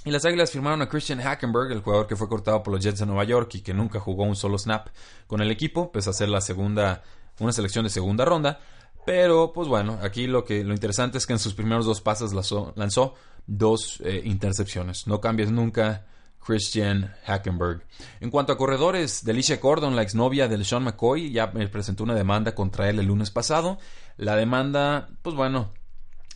Y 0.04 0.10
las 0.10 0.24
Águilas 0.24 0.50
firmaron 0.50 0.80
a 0.80 0.88
Christian 0.88 1.20
Hackenberg, 1.20 1.70
el 1.70 1.82
jugador 1.82 2.06
que 2.06 2.16
fue 2.16 2.28
cortado 2.28 2.62
por 2.62 2.72
los 2.72 2.82
Jets 2.82 3.00
de 3.00 3.06
Nueva 3.06 3.24
York 3.24 3.56
y 3.56 3.60
que 3.60 3.74
nunca 3.74 4.00
jugó 4.00 4.24
un 4.24 4.36
solo 4.36 4.56
snap 4.56 4.88
con 5.26 5.42
el 5.42 5.50
equipo, 5.50 5.92
pese 5.92 6.08
a 6.08 6.14
ser 6.14 6.30
la 6.30 6.40
segunda, 6.40 7.02
una 7.40 7.52
selección 7.52 7.84
de 7.84 7.90
segunda 7.90 8.24
ronda. 8.24 8.58
Pero, 9.04 9.52
pues 9.52 9.68
bueno, 9.68 9.98
aquí 10.02 10.26
lo 10.26 10.44
que 10.44 10.64
lo 10.64 10.72
interesante 10.72 11.18
es 11.18 11.26
que 11.26 11.34
en 11.34 11.38
sus 11.38 11.52
primeros 11.52 11.84
dos 11.84 12.00
pases 12.00 12.32
lanzó, 12.32 13.14
dos 13.46 14.00
eh, 14.02 14.22
intercepciones. 14.24 15.06
No 15.06 15.20
cambies 15.20 15.50
nunca 15.50 16.06
Christian 16.44 17.14
Hackenberg. 17.26 17.82
En 18.20 18.30
cuanto 18.30 18.52
a 18.52 18.58
corredores, 18.58 19.24
Delicia 19.24 19.56
Gordon, 19.56 19.96
la 19.96 20.02
exnovia 20.02 20.48
de 20.48 20.64
Sean 20.64 20.84
McCoy, 20.84 21.30
ya 21.30 21.52
presentó 21.52 22.04
una 22.04 22.14
demanda 22.14 22.54
contra 22.54 22.88
él 22.88 22.98
el 22.98 23.06
lunes 23.06 23.30
pasado. 23.30 23.78
La 24.16 24.36
demanda, 24.36 25.08
pues 25.22 25.36
bueno, 25.36 25.70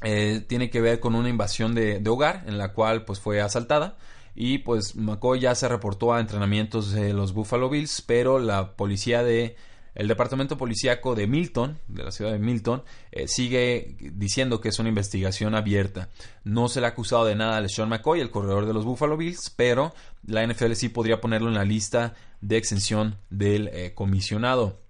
eh, 0.03 0.45
tiene 0.47 0.71
que 0.71 0.81
ver 0.81 1.01
con 1.01 1.15
una 1.15 1.29
invasión 1.29 1.75
de, 1.75 2.03
hogar 2.07 2.45
en 2.47 2.59
la 2.59 2.73
cual 2.73 3.05
pues 3.05 3.21
fue 3.21 3.41
asaltada. 3.41 3.97
Y 4.35 4.59
pues 4.59 4.97
McCoy 4.97 5.41
ya 5.41 5.55
se 5.55 5.69
reportó 5.69 6.13
a 6.13 6.21
entrenamientos 6.21 6.93
de 6.93 7.13
los 7.13 7.35
Buffalo 7.35 7.69
Bills, 7.69 8.03
pero 8.03 8.39
la 8.39 8.77
policía 8.77 9.23
de 9.23 9.57
El 9.95 10.09
departamento 10.09 10.57
policíaco 10.57 11.15
de 11.15 11.27
Milton, 11.27 11.79
de 11.87 12.03
la 12.03 12.13
ciudad 12.13 12.33
de 12.33 12.39
Milton, 12.39 12.83
eh, 13.11 13.29
sigue 13.29 13.97
diciendo 14.15 14.61
que 14.61 14.71
es 14.71 14.79
una 14.79 14.89
investigación 14.89 15.55
abierta. 15.55 16.09
No 16.45 16.69
se 16.69 16.81
le 16.81 16.87
ha 16.87 16.91
acusado 16.91 17.27
de 17.27 17.35
nada 17.35 17.59
a 17.59 17.69
Sean 17.69 17.91
McCoy, 17.91 18.21
el 18.21 18.31
corredor 18.31 18.67
de 18.67 18.73
los 18.73 18.87
Buffalo 18.87 19.19
Bills, 19.19 19.53
pero 19.55 19.95
la 20.27 20.47
NFL 20.47 20.73
sí 20.73 20.89
podría 20.89 21.21
ponerlo 21.21 21.49
en 21.49 21.55
la 21.55 21.65
lista 21.65 22.15
de 22.41 22.57
exención 22.57 23.19
del 23.29 23.69
eh, 23.69 23.93
comisionado. 23.95 24.81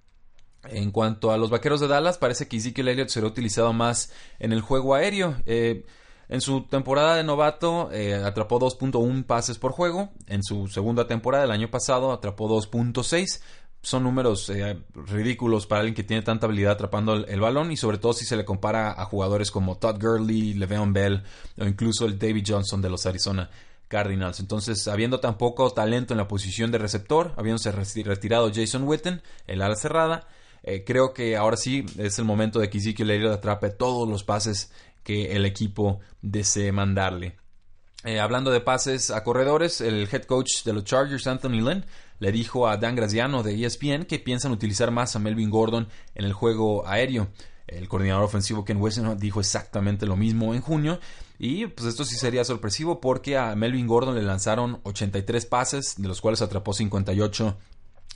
En 0.64 0.92
cuanto 0.92 1.32
a 1.32 1.36
los 1.36 1.50
vaqueros 1.50 1.80
de 1.80 1.88
Dallas, 1.88 2.18
parece 2.18 2.46
que 2.46 2.58
Ezekiel 2.58 2.86
Elliott 2.86 3.08
será 3.08 3.26
utilizado 3.26 3.72
más 3.72 4.12
en 4.38 4.52
el 4.52 4.60
juego 4.60 4.94
aéreo. 4.94 5.34
Eh, 5.46 5.84
en 6.28 6.40
su 6.40 6.62
temporada 6.62 7.16
de 7.16 7.24
novato 7.24 7.90
atrapó 8.24 8.58
2.1 8.58 9.26
pases 9.26 9.58
por 9.58 9.72
juego. 9.72 10.10
En 10.28 10.42
su 10.42 10.68
segunda 10.68 11.06
temporada, 11.06 11.44
el 11.44 11.50
año 11.50 11.70
pasado, 11.70 12.10
atrapó 12.12 12.48
2.6 12.48 13.42
son 13.82 14.04
números 14.04 14.48
eh, 14.50 14.78
ridículos 14.94 15.66
para 15.66 15.80
alguien 15.80 15.94
que 15.94 16.04
tiene 16.04 16.22
tanta 16.22 16.46
habilidad 16.46 16.72
atrapando 16.72 17.14
el, 17.14 17.40
balón 17.40 17.72
y 17.72 17.76
sobre 17.76 17.98
todo 17.98 18.12
si 18.12 18.24
se 18.24 18.36
le 18.36 18.44
compara 18.44 18.92
a 18.92 19.04
jugadores 19.04 19.50
como 19.50 19.76
Todd 19.76 20.00
Gurley, 20.00 20.54
Le'Veon 20.54 20.92
Bell 20.92 21.22
o 21.58 21.64
incluso 21.64 22.06
el 22.06 22.18
David 22.18 22.44
Johnson 22.46 22.80
de 22.80 22.88
los 22.88 23.04
Arizona 23.06 23.50
Cardinals. 23.88 24.38
Entonces, 24.38 24.86
habiendo 24.86 25.18
tan 25.18 25.36
poco 25.36 25.68
talento 25.70 26.14
en 26.14 26.18
la 26.18 26.28
posición 26.28 26.70
de 26.70 26.78
receptor, 26.78 27.34
habiéndose 27.36 27.72
retirado 27.72 28.50
Jason 28.54 28.84
Witten, 28.86 29.20
el 29.48 29.60
ala 29.60 29.74
cerrada, 29.74 30.28
eh, 30.62 30.84
creo 30.84 31.12
que 31.12 31.36
ahora 31.36 31.56
sí 31.56 31.84
es 31.98 32.18
el 32.20 32.24
momento 32.24 32.60
de 32.60 32.70
que 32.70 32.78
Ezekiel 32.78 33.10
Elliott 33.10 33.34
atrape 33.34 33.70
todos 33.70 34.08
los 34.08 34.22
pases 34.22 34.70
que 35.02 35.32
el 35.32 35.44
equipo 35.44 35.98
desee 36.22 36.70
mandarle. 36.70 37.36
Eh, 38.04 38.18
hablando 38.18 38.50
de 38.50 38.60
pases 38.60 39.10
a 39.10 39.22
corredores, 39.22 39.80
el 39.80 40.08
head 40.10 40.22
coach 40.22 40.64
de 40.64 40.72
los 40.72 40.84
Chargers, 40.84 41.26
Anthony 41.26 41.60
Lynn, 41.60 41.84
le 42.22 42.30
dijo 42.30 42.68
a 42.68 42.76
Dan 42.76 42.94
Graziano 42.94 43.42
de 43.42 43.66
ESPN 43.66 44.04
que 44.04 44.20
piensan 44.20 44.52
utilizar 44.52 44.92
más 44.92 45.16
a 45.16 45.18
Melvin 45.18 45.50
Gordon 45.50 45.88
en 46.14 46.24
el 46.24 46.32
juego 46.32 46.86
aéreo. 46.86 47.26
El 47.66 47.88
coordinador 47.88 48.22
ofensivo 48.22 48.64
Ken 48.64 48.80
Wilson 48.80 49.18
dijo 49.18 49.40
exactamente 49.40 50.06
lo 50.06 50.16
mismo 50.16 50.54
en 50.54 50.60
junio. 50.60 51.00
Y 51.40 51.66
pues 51.66 51.88
esto 51.88 52.04
sí 52.04 52.14
sería 52.14 52.44
sorpresivo 52.44 53.00
porque 53.00 53.36
a 53.36 53.56
Melvin 53.56 53.88
Gordon 53.88 54.14
le 54.14 54.22
lanzaron 54.22 54.78
83 54.84 55.46
pases, 55.46 56.00
de 56.00 56.06
los 56.06 56.20
cuales 56.20 56.42
atrapó 56.42 56.72
58 56.72 57.58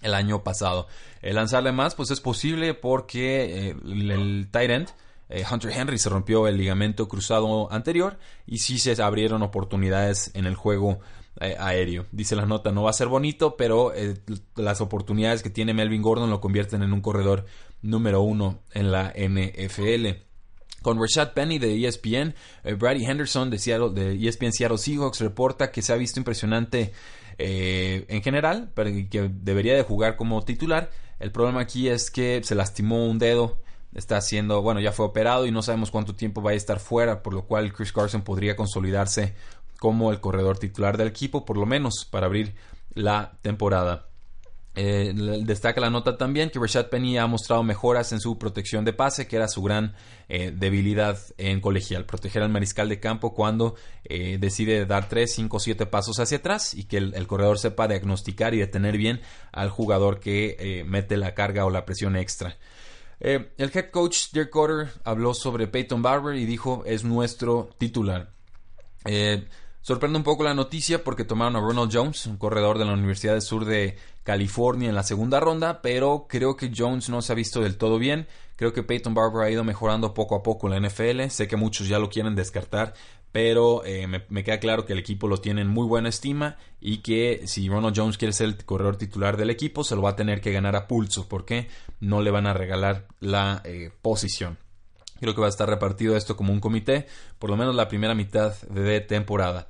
el 0.03 0.15
año 0.15 0.45
pasado. 0.45 0.87
El 1.21 1.35
lanzarle 1.35 1.73
más, 1.73 1.97
pues 1.97 2.13
es 2.13 2.21
posible 2.21 2.75
porque 2.75 3.71
eh, 3.71 3.77
el, 3.87 4.47
tight 4.53 4.71
end 4.71 4.89
eh, 5.31 5.45
Hunter 5.51 5.73
Henry 5.73 5.99
se 5.99 6.11
rompió 6.11 6.47
el 6.47 6.57
ligamento 6.57 7.09
cruzado 7.09 7.73
anterior 7.73 8.21
y 8.47 8.59
sí 8.59 8.79
se 8.79 9.03
abrieron 9.03 9.43
oportunidades 9.43 10.31
en 10.35 10.47
el 10.47 10.55
juego 10.55 10.93
eh, 10.93 11.26
aéreo. 11.41 12.07
Dice 12.13 12.37
la 12.37 12.47
nota, 12.47 12.73
no 12.73 12.85
va 12.85 12.91
a 12.91 12.95
ser 12.95 13.09
bonito, 13.09 13.57
pero 13.57 13.93
eh, 13.95 14.15
las 14.57 14.81
oportunidades 14.81 15.43
que 15.43 15.51
tiene 15.51 15.75
Melvin 15.75 16.03
Gordon 16.03 16.31
lo 16.31 16.41
convierten 16.41 16.83
en 16.83 16.93
un 16.93 17.01
corredor 17.01 17.47
número 17.83 18.23
uno 18.23 18.61
en 18.73 18.93
la 18.93 19.13
NFL. 19.17 20.23
Con 20.83 21.01
Rashad 21.01 21.33
Penny 21.33 21.59
de 21.59 21.87
ESPN, 21.87 22.35
eh, 22.65 22.75
Brady 22.75 23.05
Henderson 23.05 23.51
de, 23.51 23.57
ESPN 23.57 24.53
Seattle 24.53 24.79
Seahawks 24.79 25.21
reporta 25.21 25.71
que 25.71 25.83
se 25.83 25.93
ha 25.93 25.97
visto 25.97 26.21
impresionante 26.21 26.93
en 27.39 28.23
general, 28.23 28.71
pero 28.75 28.91
que 29.11 29.31
debería 29.31 29.75
de 29.75 29.83
jugar 29.83 30.17
como 30.17 30.43
titular. 30.43 30.91
El 31.19 31.33
problema 31.33 31.61
aquí 31.61 31.87
es 31.87 32.11
que 32.11 32.41
se 32.43 32.55
lastimó 32.55 33.07
un 33.07 33.19
dedo 33.19 33.59
está 33.99 34.19
haciendo, 34.19 34.63
bueno, 34.63 34.81
ya 34.81 34.93
fue 34.93 35.07
operado 35.07 35.47
y 35.47 35.51
no 35.51 35.63
sabemos 35.63 35.91
cuánto 35.91 36.15
tiempo 36.15 36.43
va 36.43 36.51
a 36.51 36.55
estar 36.55 36.81
fuera, 36.81 37.23
por 37.23 37.33
lo 37.33 37.47
cual 37.47 37.73
Chris 37.73 37.93
Carson 37.93 38.23
podría 38.23 38.55
consolidarse 38.55 39.35
como 39.79 40.11
el 40.11 40.21
corredor 40.21 40.59
titular 40.59 40.97
del 40.97 41.09
equipo, 41.09 41.45
por 41.45 41.57
lo 41.57 41.67
menos 41.67 42.07
para 42.11 42.27
abrir 42.27 42.55
la 42.95 43.39
temporada. 43.43 44.07
Eh, 44.79 45.15
destaca 45.43 45.81
la 45.81 45.89
nota 45.89 46.19
también 46.19 46.51
que 46.51 46.59
Rashad 46.59 46.91
Penny 46.91 47.17
ha 47.17 47.27
mostrado 47.27 47.63
mejoras 47.63 48.13
en 48.13 48.21
su 48.21 48.39
protección 48.39 48.85
de 48.85 48.93
pase, 48.93 49.27
que 49.27 49.37
era 49.37 49.49
su 49.49 49.63
gran 49.63 49.95
eh, 50.29 50.53
debilidad 50.55 51.19
en 51.39 51.63
colegial, 51.63 52.05
proteger 52.05 52.43
al 52.43 52.51
mariscal 52.51 52.91
de 52.91 53.01
campo 53.01 53.33
cuando 53.33 53.75
eh, 54.05 54.37
decide 54.39 54.85
dar 54.85 55.09
3, 55.09 55.33
5, 55.35 55.61
7 55.61 55.87
pasos 55.87 56.21
hacia 56.21 56.39
atrás 56.39 56.75
y 56.75 56.85
que 56.85 56.99
el, 56.99 57.27
corredor 57.27 57.59
sepa 57.59 57.89
diagnosticar 57.89 58.53
y 58.53 58.59
detener 58.59 58.99
bien 58.99 59.23
al 59.51 59.71
jugador 59.71 60.21
que 60.21 60.85
mete 60.87 61.17
la 61.17 61.35
carga 61.35 61.65
o 61.65 61.71
la 61.71 61.87
presión 61.87 62.15
extra. 62.15 62.59
el 63.19 63.49
head 63.57 63.91
coach 63.91 64.31
Dirk 64.33 64.51
Cotter 64.51 64.89
habló 65.05 65.33
sobre 65.33 65.69
Peyton 65.69 66.03
Barber 66.03 66.37
y 66.37 66.45
dijo 66.45 66.83
es 66.85 67.03
nuestro 67.03 67.71
titular. 67.79 68.31
Sorprende 69.87 70.19
un 70.19 70.25
poco 70.25 70.43
la 70.43 70.53
noticia 70.53 71.05
porque 71.05 71.23
tomaron 71.23 71.55
a 71.55 71.61
Ronald 71.61 71.93
Jones, 71.95 72.27
un 72.27 72.39
corredor 72.39 72.77
de 72.77 72.85
la 72.85 72.95
Universidad 72.95 73.35
del 73.35 73.43
Sur 73.43 73.65
de 73.65 73.97
California 74.25 74.89
en 74.89 74.97
la 74.97 75.05
segunda 75.05 75.39
ronda, 75.39 75.81
pero 75.81 76.27
creo 76.29 76.57
que 76.57 76.73
Jones 76.77 77.09
no 77.09 77.23
se 77.23 77.31
ha 77.31 77.37
visto 77.37 77.61
del 77.61 77.77
todo 77.77 77.97
bien. 77.97 78.27
Creo 78.57 78.73
que 78.73 78.83
Peyton 78.83 79.15
Barber 79.15 79.47
ha 79.47 79.51
ido 79.53 79.63
mejorando 79.63 80.13
poco 80.13 80.35
a 80.35 80.43
poco 80.43 80.67
en 80.67 80.73
la 80.73 80.89
NFL. 80.89 81.29
Sé 81.29 81.47
que 81.47 81.55
muchos 81.55 81.87
ya 81.87 82.01
lo 82.01 82.11
quieren 82.11 82.35
descartar, 82.35 82.95
pero 83.31 83.85
eh, 83.85 84.09
me, 84.09 84.43
queda 84.43 84.59
claro 84.59 84.87
que 84.87 84.93
el 84.93 84.99
equipo 84.99 85.29
lo 85.29 85.37
tiene 85.37 85.61
en 85.61 85.69
muy 85.69 85.87
buena 85.87 86.09
estima 86.09 86.57
y 86.81 86.97
que 86.97 87.43
si 87.45 87.69
Ronald 87.69 87.97
Jones 87.97 88.19
quiere 88.19 88.33
ser 88.33 88.49
el 88.49 88.65
corredor 88.65 88.97
titular 88.97 89.37
del 89.37 89.51
equipo, 89.51 89.85
se 89.85 89.95
lo 89.95 90.03
va 90.03 90.11
a 90.11 90.17
tener 90.17 90.41
que 90.41 90.51
ganar 90.51 90.75
a 90.75 90.89
pulso, 90.89 91.29
porque 91.29 91.69
no 92.01 92.23
le 92.23 92.33
van 92.33 92.49
a 92.49 92.55
regalar 92.55 93.07
la 93.21 93.63
eh, 93.65 93.93
posición. 94.03 94.59
Creo 95.21 95.37
que 95.37 95.43
va 95.43 95.47
a 95.47 95.51
estar 95.51 95.69
repartido 95.69 96.17
esto 96.17 96.37
como 96.37 96.53
un 96.53 96.59
comité, 96.59 97.07
por 97.39 97.51
lo 97.51 97.57
menos 97.57 97.77
la 97.77 97.87
primera 97.87 98.17
mitad 98.17 98.61
de 98.63 99.01
temporada. 99.01 99.69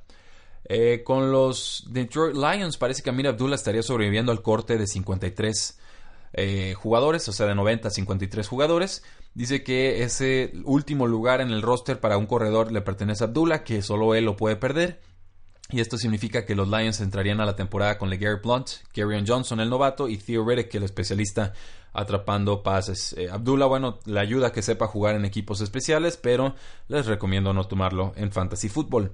Eh, 0.69 1.01
con 1.03 1.31
los 1.31 1.85
Detroit 1.87 2.35
Lions 2.35 2.77
parece 2.77 3.01
que 3.01 3.09
Amir 3.09 3.27
Abdullah 3.27 3.55
estaría 3.55 3.81
sobreviviendo 3.81 4.33
al 4.33 4.41
corte 4.41 4.77
de 4.77 4.85
53 4.85 5.79
eh, 6.33 6.73
jugadores, 6.75 7.27
o 7.29 7.31
sea, 7.31 7.45
de 7.45 7.55
90 7.55 7.87
a 7.87 7.91
53 7.91 8.47
jugadores. 8.47 9.03
Dice 9.33 9.63
que 9.63 10.03
ese 10.03 10.51
último 10.65 11.07
lugar 11.07 11.41
en 11.41 11.51
el 11.51 11.61
roster 11.61 11.99
para 11.99 12.17
un 12.17 12.25
corredor 12.25 12.71
le 12.71 12.81
pertenece 12.81 13.23
a 13.23 13.27
Abdullah, 13.27 13.63
que 13.63 13.81
solo 13.81 14.13
él 14.13 14.25
lo 14.25 14.35
puede 14.35 14.55
perder. 14.57 14.99
Y 15.69 15.81
esto 15.81 15.97
significa 15.97 16.45
que 16.45 16.55
los 16.55 16.67
Lions 16.67 17.01
entrarían 17.01 17.41
a 17.41 17.45
la 17.45 17.55
temporada 17.55 17.97
con 17.97 18.09
LeGarrette 18.09 18.43
Blunt, 18.43 18.69
Kerryon 18.93 19.27
Johnson, 19.27 19.59
el 19.59 19.69
novato, 19.69 20.07
y 20.07 20.17
Theo 20.17 20.45
Riddick, 20.45 20.73
el 20.75 20.83
especialista 20.83 21.53
atrapando 21.91 22.63
pases. 22.63 23.13
Eh, 23.17 23.29
Abdullah, 23.29 23.65
bueno, 23.65 23.99
le 24.05 24.19
ayuda 24.19 24.47
a 24.47 24.51
que 24.51 24.61
sepa 24.61 24.87
jugar 24.87 25.15
en 25.15 25.25
equipos 25.25 25.59
especiales, 25.61 26.17
pero 26.17 26.55
les 26.87 27.05
recomiendo 27.05 27.53
no 27.53 27.67
tomarlo 27.67 28.13
en 28.15 28.31
fantasy 28.31 28.69
football. 28.69 29.11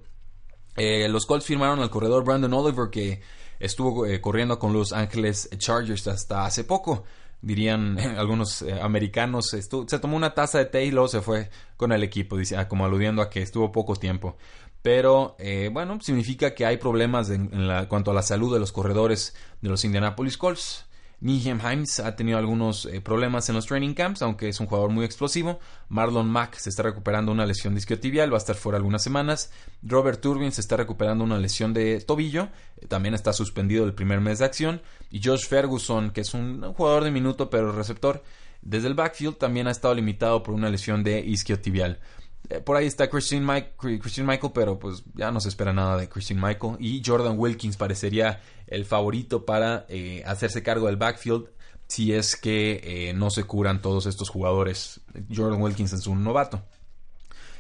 Eh, 0.76 1.08
los 1.10 1.26
Colts 1.26 1.46
firmaron 1.46 1.80
al 1.80 1.90
corredor 1.90 2.24
Brandon 2.24 2.54
Oliver 2.54 2.90
que 2.90 3.22
estuvo 3.60 4.06
eh, 4.06 4.20
corriendo 4.22 4.60
con 4.60 4.74
los 4.74 4.92
Ángeles 4.94 5.50
Chargers 5.58 6.08
hasta 6.08 6.46
hace 6.46 6.64
poco. 6.64 7.04
Dirían 7.42 8.00
algunos 8.18 8.62
eh, 8.62 8.80
americanos, 8.82 9.48
se 9.50 10.00
tomó 10.00 10.16
una 10.16 10.34
taza 10.34 10.60
de 10.60 10.66
té 10.66 10.86
y 10.86 10.92
luego 10.92 11.08
se 11.08 11.22
fue 11.22 11.50
con 11.78 11.92
el 11.92 12.04
equipo, 12.04 12.38
dice, 12.38 12.58
ah, 12.58 12.68
como 12.68 12.86
aludiendo 12.86 13.22
a 13.22 13.30
que 13.30 13.42
estuvo 13.42 13.72
poco 13.72 13.96
tiempo. 13.96 14.38
Pero 14.82 15.38
bueno, 15.72 15.98
significa 16.02 16.54
que 16.54 16.66
hay 16.66 16.76
problemas 16.76 17.30
en, 17.30 17.50
cuanto 17.88 18.12
a 18.12 18.14
la 18.14 18.22
salud 18.22 18.54
de 18.54 18.60
los 18.60 18.74
corredores 18.74 19.34
de 19.62 19.70
los 19.70 19.86
Indianapolis 19.86 20.38
Colts. 20.38 20.86
Nihem 21.24 21.62
Himes 21.62 22.02
ha 22.02 22.18
tenido 22.18 22.38
algunos 22.38 22.86
eh, 22.86 23.00
problemas 23.00 23.48
en 23.48 23.56
los 23.56 23.66
training 23.66 23.94
camps, 23.94 24.22
aunque 24.22 24.50
es 24.50 24.60
un 24.60 24.68
jugador 24.68 24.90
muy 24.90 25.06
explosivo. 25.06 25.58
Marlon 25.88 26.30
Mack 26.30 26.56
se 26.56 26.70
está 26.70 26.84
recuperando 26.84 27.32
una 27.32 27.46
lesión 27.46 27.74
discotibial, 27.74 28.30
va 28.30 28.36
a 28.36 28.40
estar 28.40 28.58
fuera 28.58 28.78
algunas 28.78 29.02
semanas. 29.02 29.50
Robert 29.84 30.20
Turbin 30.20 30.52
se 30.52 30.60
está 30.60 30.76
recuperando 30.76 31.24
una 31.24 31.38
lesión 31.38 31.74
de 31.74 32.02
tobillo, 32.02 32.50
eh, 32.76 32.88
también 32.88 33.16
está 33.16 33.32
suspendido 33.32 33.86
el 33.86 33.94
primer 33.94 34.20
mes 34.20 34.40
de 34.40 34.46
acción. 34.46 34.82
Y 35.12 35.24
Josh 35.24 35.48
Ferguson, 35.48 36.12
que 36.12 36.20
es 36.20 36.34
un, 36.34 36.62
jugador 36.74 37.06
de 37.06 37.12
minuto 37.12 37.50
pero 37.50 37.72
receptor, 37.72 38.22
desde 38.62 38.90
el 38.90 38.94
backfield 38.94 39.38
también 39.38 39.68
ha 39.68 39.72
estado 39.72 39.96
limitado 39.96 40.44
por 40.44 40.54
una 40.54 40.70
lesión 40.70 41.06
de 41.06 41.22
isquiotibial. 41.22 41.92
Eh, 41.94 42.23
por 42.66 42.76
ahí 42.78 42.86
está 42.86 43.10
Christian, 43.10 43.46
Michael, 43.46 44.52
pero 44.54 44.78
pues 44.78 45.04
ya 45.16 45.32
no 45.32 45.40
se 45.40 45.50
espera 45.50 45.74
nada 45.74 45.98
de 45.98 46.10
Christian 46.10 46.42
Michael. 46.42 46.76
Y 46.80 47.02
Jordan 47.06 47.36
Wilkins 47.38 47.78
parecería 47.78 48.42
el 48.68 48.86
favorito 48.86 49.46
para 49.46 49.86
eh, 49.90 50.24
hacerse 50.26 50.64
cargo 50.64 50.88
del 50.88 50.98
backfield 50.98 51.48
si 51.88 52.14
es 52.14 52.36
que 52.36 52.82
eh, 52.84 53.14
no 53.14 53.30
se 53.30 53.44
curan 53.44 53.82
todos 53.82 54.06
estos 54.06 54.30
jugadores. 54.30 55.02
Jordan 55.34 55.62
Wilkins 55.62 55.94
es 55.94 56.08
un 56.08 56.24
novato. 56.24 56.64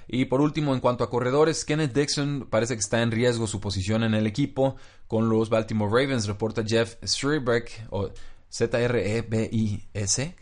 Y 0.08 0.25
por 0.25 0.42
último, 0.42 0.74
en 0.74 0.82
cuanto 0.82 1.04
a 1.04 1.10
corredores, 1.10 1.63
Kenneth 1.66 1.94
Dixon 1.94 2.48
parece 2.50 2.74
que 2.75 2.82
está 2.82 3.02
en 3.02 3.12
riesgo 3.12 3.48
su 3.48 3.60
posición 3.62 4.04
en 4.04 4.13
el 4.13 4.28
equipo 4.28 4.75
con 5.08 5.30
los 5.30 5.50
Baltimore 5.50 5.90
Ravens, 5.90 6.28
reporta 6.28 6.63
Jeff 6.66 6.96
Strebeck, 7.04 7.88
o 7.90 8.10
Z-R-E-B-I-S. 8.50 10.36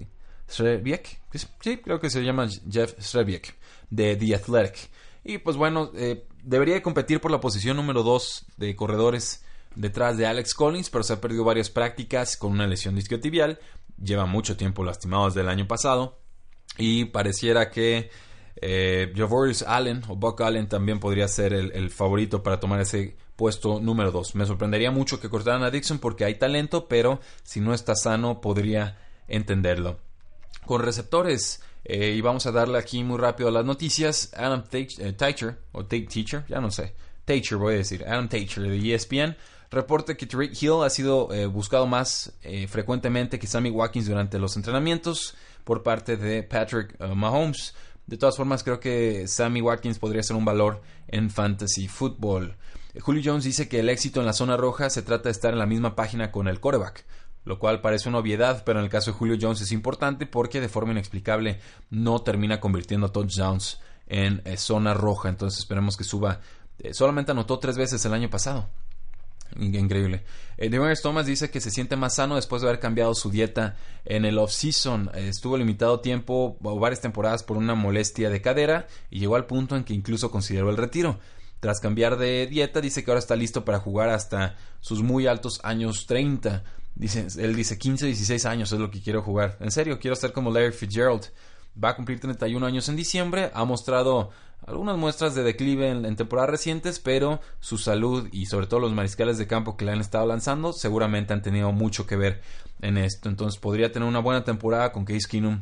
Sí, 0.48 1.78
creo 1.78 2.00
que 2.00 2.10
se 2.10 2.24
llama 2.24 2.48
Jeff 2.70 2.96
Strebeck 3.00 3.56
de 3.92 4.16
The 4.16 4.36
Athletic. 4.36 4.90
Y 5.24 5.38
pues 5.38 5.56
bueno, 5.56 5.92
eh, 5.96 6.26
debería 6.44 6.74
de 6.74 6.82
competir 6.82 7.22
por 7.22 7.30
la 7.30 7.40
posición 7.40 7.78
número 7.78 8.02
2 8.02 8.46
de 8.58 8.76
corredores 8.76 9.44
detrás 9.76 10.18
de 10.18 10.26
Alex 10.26 10.56
Collins, 10.56 10.90
pero 10.90 11.04
se 11.04 11.14
ha 11.14 11.22
perdido 11.22 11.44
varias 11.44 11.70
prácticas 11.70 12.36
con 12.38 12.52
una 12.52 12.66
lesión 12.66 12.96
discotibial. 12.96 13.60
Lleva 14.04 14.26
mucho 14.26 14.58
tiempo 14.58 14.84
lastimado 14.84 15.28
desde 15.28 15.42
el 15.42 15.50
año 15.50 15.68
pasado. 15.68 16.20
Y 16.78 17.06
pareciera 17.06 17.70
que 17.70 18.10
eh, 18.62 19.14
Allen 19.68 20.04
o 20.08 20.16
Buck 20.16 20.42
Allen 20.42 20.68
también 20.68 21.00
podría 21.00 21.28
ser 21.28 21.54
el, 21.54 21.90
favorito 21.90 22.44
para 22.44 22.60
tomar 22.60 22.80
ese 22.80 23.16
puesto 23.36 23.80
número 23.80 24.12
2. 24.12 24.36
Me 24.36 24.46
sorprendería 24.46 24.92
mucho 24.92 25.20
que 25.20 25.30
cortaran 25.30 25.64
a 25.64 25.72
Dixon 25.72 26.00
porque 26.00 26.26
hay 26.26 26.36
talento, 26.36 26.88
pero 26.88 27.20
si 27.44 27.60
no 27.60 27.74
está 27.74 27.96
sano 27.96 28.42
podría 28.42 28.98
entenderlo. 29.28 30.00
Con 30.66 30.82
receptores, 30.82 31.62
eh, 31.84 32.14
y 32.16 32.22
vamos 32.22 32.46
a 32.46 32.52
darle 32.52 32.78
aquí 32.78 33.04
muy 33.04 33.18
rápido 33.18 33.50
a 33.50 33.52
las 33.52 33.66
noticias, 33.66 34.32
Adam 34.36 34.64
Teacher, 34.64 35.60
o 35.72 35.86
Teacher, 35.86 36.46
ya 36.48 36.60
no 36.62 36.72
sé, 36.72 36.94
Teacher 37.26 37.58
voy 37.58 37.76
a 37.76 37.78
decir, 37.78 38.04
Adam 38.08 38.28
Teacher 38.30 38.64
de 38.64 38.94
ESPN, 38.94 39.36
reporta 39.70 40.16
que 40.16 40.26
Tariq 40.26 40.62
Hill 40.62 40.84
ha 40.84 40.90
sido 40.90 41.30
buscado 41.50 41.88
más 41.88 42.34
frecuentemente 42.68 43.40
que 43.40 43.48
Sammy 43.48 43.70
Watkins 43.70 44.08
durante 44.08 44.38
los 44.38 44.58
entrenamientos 44.58 45.36
por 45.64 45.82
parte 45.82 46.18
de 46.18 46.44
Patrick 46.44 47.00
Mahomes. 47.00 47.74
De 48.06 48.18
todas 48.18 48.36
formas, 48.36 48.64
creo 48.64 48.80
que 48.80 49.28
Sammy 49.28 49.62
Watkins 49.62 49.98
podría 49.98 50.24
ser 50.24 50.36
un 50.36 50.44
valor 50.44 50.82
en 51.08 51.30
fantasy 51.30 51.88
football. 51.88 52.58
Julio 53.00 53.22
Jones 53.24 53.46
dice 53.46 53.70
que 53.70 53.80
el 53.80 53.88
éxito 53.88 54.20
en 54.20 54.26
la 54.26 54.34
zona 54.34 54.58
roja 54.58 54.90
se 54.90 55.02
trata 55.02 55.30
de 55.30 55.32
estar 55.32 55.54
en 55.54 55.60
la 55.60 55.66
misma 55.66 55.96
página 55.96 56.32
con 56.32 56.50
el 56.50 56.60
quarterback, 56.60 57.06
lo 57.44 57.60
cual 57.60 57.82
parece 57.82 58.10
una 58.10 58.20
obviedad, 58.20 58.64
pero 58.66 58.80
en 58.80 58.86
el 58.86 58.92
caso 58.92 59.12
de 59.12 59.18
Julio 59.18 59.38
Jones 59.40 59.62
es 59.62 59.72
importante 59.72 60.26
porque 60.26 60.62
de 60.62 60.70
forma 60.70 60.92
inexplicable 60.92 61.60
no 61.90 62.22
termina 62.22 62.60
convirtiendo 62.60 63.12
touchdowns 63.12 63.80
en 64.08 64.42
eh, 64.46 64.58
zona 64.58 64.94
roja. 64.94 65.30
Entonces 65.30 65.60
esperemos 65.60 65.98
que 65.98 66.04
suba. 66.04 66.40
Eh, 66.80 66.94
solamente 66.94 67.32
anotó 67.32 67.60
tres 67.60 67.78
veces 67.78 68.04
el 68.06 68.14
año 68.14 68.30
pasado. 68.30 68.70
Increíble. 69.60 70.24
Eh, 70.58 70.70
Thomas 71.02 71.26
dice 71.26 71.50
que 71.50 71.60
se 71.60 71.72
siente 71.72 71.96
más 71.96 72.16
sano 72.16 72.36
después 72.36 72.62
de 72.62 72.70
haber 72.70 72.80
cambiado 72.80 73.14
su 73.14 73.30
dieta 73.30 73.76
en 74.06 74.26
el 74.26 74.38
off-season. 74.38 75.12
Eh, 75.14 75.28
estuvo 75.28 75.58
limitado 75.58 76.00
tiempo 76.00 76.58
o 76.62 76.80
varias 76.80 77.02
temporadas 77.02 77.44
por 77.44 77.58
una 77.58 77.76
molestia 77.76 78.30
de 78.30 78.42
cadera 78.42 78.88
y 79.10 79.20
llegó 79.20 79.36
al 79.36 79.46
punto 79.46 79.76
en 79.76 79.84
que 79.84 79.94
incluso 79.94 80.32
consideró 80.32 80.70
el 80.70 80.78
retiro. 80.78 81.20
Tras 81.60 81.80
cambiar 81.80 82.18
de 82.18 82.48
dieta, 82.48 82.82
dice 82.82 83.04
que 83.04 83.12
ahora 83.12 83.20
está 83.20 83.36
listo 83.36 83.66
para 83.66 83.80
jugar 83.80 84.10
hasta 84.10 84.56
sus 84.80 85.04
muy 85.04 85.28
altos 85.28 85.60
años 85.64 86.06
30. 86.08 86.64
Dice, 87.01 87.25
él 87.39 87.55
dice 87.55 87.79
15, 87.79 88.05
16 88.05 88.46
años 88.46 88.72
es 88.72 88.79
lo 88.79 88.91
que 88.91 89.01
quiero 89.01 89.24
jugar. 89.24 89.58
En 89.60 89.72
serio, 89.72 89.98
quiero 90.00 90.15
ser 90.15 90.34
como 90.34 90.51
Larry 90.51 90.72
Fitzgerald. 90.72 91.31
Va 91.84 91.89
a 91.89 91.96
cumplir 91.96 92.20
31 92.20 92.63
años 92.63 92.88
en 92.89 92.96
diciembre. 92.96 93.50
Ha 93.55 93.65
mostrado 93.65 94.29
algunas 94.67 94.98
muestras 94.98 95.34
de 95.34 95.41
declive 95.41 95.89
en, 95.89 96.15
temporadas 96.15 96.51
recientes, 96.51 97.00
pero 97.00 97.41
su 97.60 97.79
salud 97.79 98.29
y 98.31 98.46
sobre 98.46 98.67
todo 98.67 98.81
los 98.81 98.93
mariscales 98.93 99.39
de 99.39 99.48
campo 99.48 99.75
que 99.75 99.84
le 99.84 99.93
han 99.93 100.00
estado 100.00 100.27
lanzando 100.27 100.74
seguramente 100.74 101.34
han 101.34 101.41
tenido 101.41 101.72
mucho 101.72 102.05
que 102.05 102.17
ver 102.17 102.43
en 102.84 103.00
esto. 103.00 103.29
Entonces 103.29 103.60
podría 103.60 103.91
tener 103.91 104.08
una 104.08 104.20
buena 104.20 104.43
temporada 104.43 104.91
con 104.91 105.03
Case 105.03 105.27
Keenum 105.27 105.60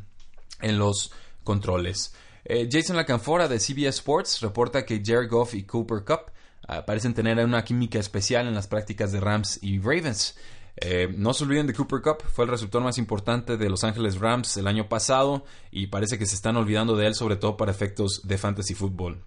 en 0.59 0.77
los 0.77 1.13
controles. 1.45 2.13
Eh, 2.43 2.67
Jason 2.69 2.97
Lacanfora 2.97 3.47
de 3.47 3.61
CBS 3.61 3.99
Sports 3.99 4.41
reporta 4.41 4.85
que 4.85 5.01
Jared 5.01 5.29
Goff 5.29 5.53
y 5.53 5.63
Cooper 5.63 6.03
Cup 6.03 6.33
ah, 6.67 6.85
parecen 6.85 7.13
tener 7.13 7.39
una 7.45 7.63
química 7.63 7.97
especial 7.97 8.45
en 8.45 8.55
las 8.55 8.67
prácticas 8.67 9.13
de 9.13 9.21
Rams 9.21 9.59
y 9.61 9.79
Ravens. 9.79 10.35
Eh, 10.81 11.13
no 11.17 11.33
se 11.33 11.43
olviden 11.43 11.67
de 11.67 11.73
Cooper 11.73 12.01
Cup, 12.01 12.23
fue 12.31 12.45
el 12.45 12.51
receptor 12.51 12.81
más 12.81 12.97
importante 12.97 13.57
de 13.57 13.69
Los 13.69 13.83
Ángeles 13.83 14.17
Rams 14.17 14.55
el 14.55 14.65
año 14.65 14.87
pasado 14.87 15.43
y 15.71 15.87
parece 15.87 16.17
que 16.17 16.25
se 16.25 16.35
están 16.35 16.55
olvidando 16.55 16.95
de 16.95 17.07
él 17.07 17.15
sobre 17.15 17.35
todo 17.35 17.57
para 17.57 17.71
efectos 17.71 18.21
de 18.23 18.37
fantasy 18.37 18.75
football. 18.75 19.21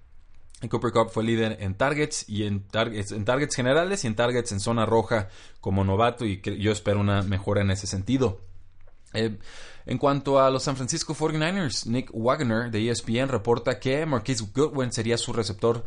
Cooper 0.71 0.93
Cup 0.93 1.11
fue 1.11 1.25
líder 1.25 1.59
en 1.61 1.75
targets 1.75 2.27
y 2.29 2.45
en 2.45 2.67
targets, 2.67 3.13
en 3.13 3.25
targets 3.25 3.55
generales 3.55 4.05
y 4.05 4.07
en 4.07 4.15
targets 4.15 4.53
en 4.53 4.61
zona 4.61 4.87
roja 4.87 5.29
como 5.61 5.85
novato 5.85 6.25
y 6.25 6.41
yo 6.41 6.73
espero 6.73 7.01
una 7.01 7.23
mejora 7.23 7.61
en 7.61 7.71
ese 7.71 7.87
sentido. 7.87 8.41
Eh, 9.13 9.37
en 9.85 9.99
cuanto 9.99 10.41
a 10.41 10.51
los 10.51 10.63
San 10.63 10.77
Francisco 10.77 11.15
49ers, 11.15 11.87
Nick 11.87 12.11
Wagner 12.15 12.71
de 12.71 12.89
ESPN 12.89 13.29
reporta 13.29 13.79
que 13.79 14.07
Marquise 14.07 14.45
Goodwin 14.55 14.93
sería 14.93 15.19
su 15.19 15.33
receptor 15.33 15.85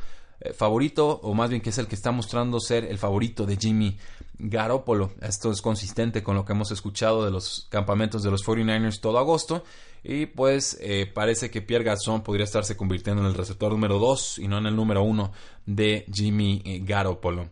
favorito, 0.53 1.19
o 1.23 1.33
más 1.33 1.49
bien 1.49 1.61
que 1.61 1.69
es 1.69 1.77
el 1.77 1.87
que 1.87 1.95
está 1.95 2.11
mostrando 2.11 2.59
ser 2.59 2.85
el 2.85 2.97
favorito 2.97 3.45
de 3.45 3.57
Jimmy 3.57 3.97
Garoppolo. 4.37 5.11
Esto 5.21 5.51
es 5.51 5.61
consistente 5.61 6.23
con 6.23 6.35
lo 6.35 6.45
que 6.45 6.53
hemos 6.53 6.71
escuchado 6.71 7.23
de 7.25 7.31
los 7.31 7.67
campamentos 7.69 8.23
de 8.23 8.31
los 8.31 8.45
49ers 8.45 8.99
todo 8.99 9.17
agosto. 9.17 9.63
Y 10.03 10.27
pues 10.27 10.77
eh, 10.81 11.09
parece 11.11 11.49
que 11.49 11.61
Pierre 11.61 11.83
Garçon 11.83 12.21
podría 12.21 12.43
estarse 12.43 12.77
convirtiendo 12.77 13.21
en 13.23 13.27
el 13.27 13.33
receptor 13.33 13.71
número 13.71 13.97
2 13.97 14.39
y 14.39 14.47
no 14.47 14.59
en 14.59 14.67
el 14.67 14.75
número 14.75 15.03
1 15.03 15.31
de 15.65 16.05
Jimmy 16.13 16.61
eh, 16.63 16.81
Garoppolo. 16.83 17.49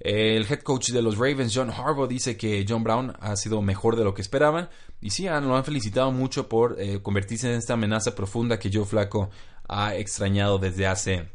El 0.00 0.44
head 0.50 0.60
coach 0.60 0.90
de 0.90 1.00
los 1.00 1.16
Ravens, 1.16 1.52
John 1.54 1.70
Harbaugh, 1.70 2.06
dice 2.06 2.36
que 2.36 2.66
John 2.68 2.84
Brown 2.84 3.16
ha 3.20 3.36
sido 3.36 3.62
mejor 3.62 3.96
de 3.96 4.04
lo 4.04 4.12
que 4.12 4.20
esperaban. 4.20 4.68
Y 5.00 5.10
sí, 5.10 5.24
lo 5.24 5.56
han 5.56 5.64
felicitado 5.64 6.12
mucho 6.12 6.46
por 6.46 6.76
convertirse 7.02 7.50
en 7.50 7.56
esta 7.56 7.72
amenaza 7.74 8.14
profunda 8.14 8.58
que 8.58 8.70
Joe 8.72 8.84
Flaco 8.84 9.30
ha 9.66 9.94
extrañado 9.94 10.58
desde 10.58 10.86
hace 10.86 11.28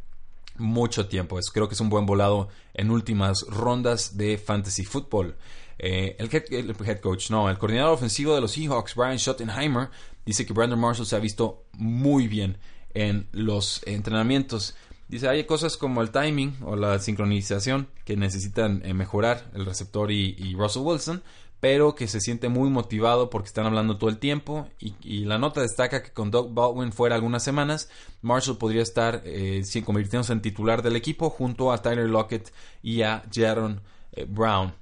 mucho 0.60 1.08
tiempo. 1.08 1.40
creo 1.54 1.68
que 1.68 1.74
es 1.74 1.82
un 1.82 1.90
buen 1.90 2.06
volado 2.06 2.50
en 2.74 2.92
últimas 2.92 3.46
rondas 3.48 4.18
de 4.18 4.38
fantasy 4.38 4.86
football. 4.86 5.36
Eh, 5.78 6.18
el, 6.20 6.30
head, 6.32 7.00
coach, 7.00 7.30
no, 7.32 7.50
el 7.50 7.58
coordinador 7.58 7.94
ofensivo 7.94 8.36
de 8.36 8.42
los 8.42 8.52
Seahawks, 8.52 8.96
Brian 8.96 9.18
Schottenheimer, 9.18 9.90
dice 10.26 10.46
que 10.46 10.54
Brandon 10.54 10.80
Marshall 10.80 11.06
se 11.06 11.16
ha 11.16 11.20
visto 11.20 11.64
muy 11.74 12.28
bien 12.28 12.58
en 12.94 13.28
los 13.32 13.82
entrenamientos. 13.86 14.76
Dice, 15.08 15.28
hay 15.28 15.46
cosas 15.46 15.78
como 15.78 16.02
el 16.02 16.12
timing 16.12 16.58
o 16.64 16.76
la 16.76 17.00
sincronización 17.00 17.88
que 18.06 18.18
necesitan 18.18 18.82
eh, 18.86 18.94
mejorar 18.94 19.50
el 19.56 19.66
receptor 19.66 20.12
y 20.12 20.54
Russell 20.56 20.84
Wilson, 20.84 21.24
pero 21.60 21.96
que 21.96 22.08
se 22.08 22.22
siente 22.22 22.48
muy 22.50 22.70
motivado 22.70 23.30
porque 23.30 23.48
están 23.48 23.66
hablando 23.66 23.98
todo 23.98 24.10
el 24.10 24.18
tiempo 24.18 24.68
y, 24.80 25.26
la 25.26 25.38
nota 25.38 25.62
destaca 25.62 26.02
que 26.02 26.12
con 26.12 26.32
Doug 26.32 26.54
Baldwin 26.54 26.92
fuera 26.92 27.16
algunas 27.16 27.44
semanas, 27.44 27.90
Marshall 28.22 28.58
podría 28.58 28.82
estar 28.82 29.22
eh, 29.26 29.62
convirtiéndose 29.86 30.34
en 30.34 30.42
titular 30.42 30.82
del 30.82 30.96
equipo 30.96 31.30
junto 31.30 31.72
a 31.72 31.82
Tyler 31.82 32.10
Lockett 32.10 32.52
y 32.82 33.02
a 33.02 33.24
Jaron 33.32 33.82
eh, 34.14 34.26
Brown. 34.28 34.74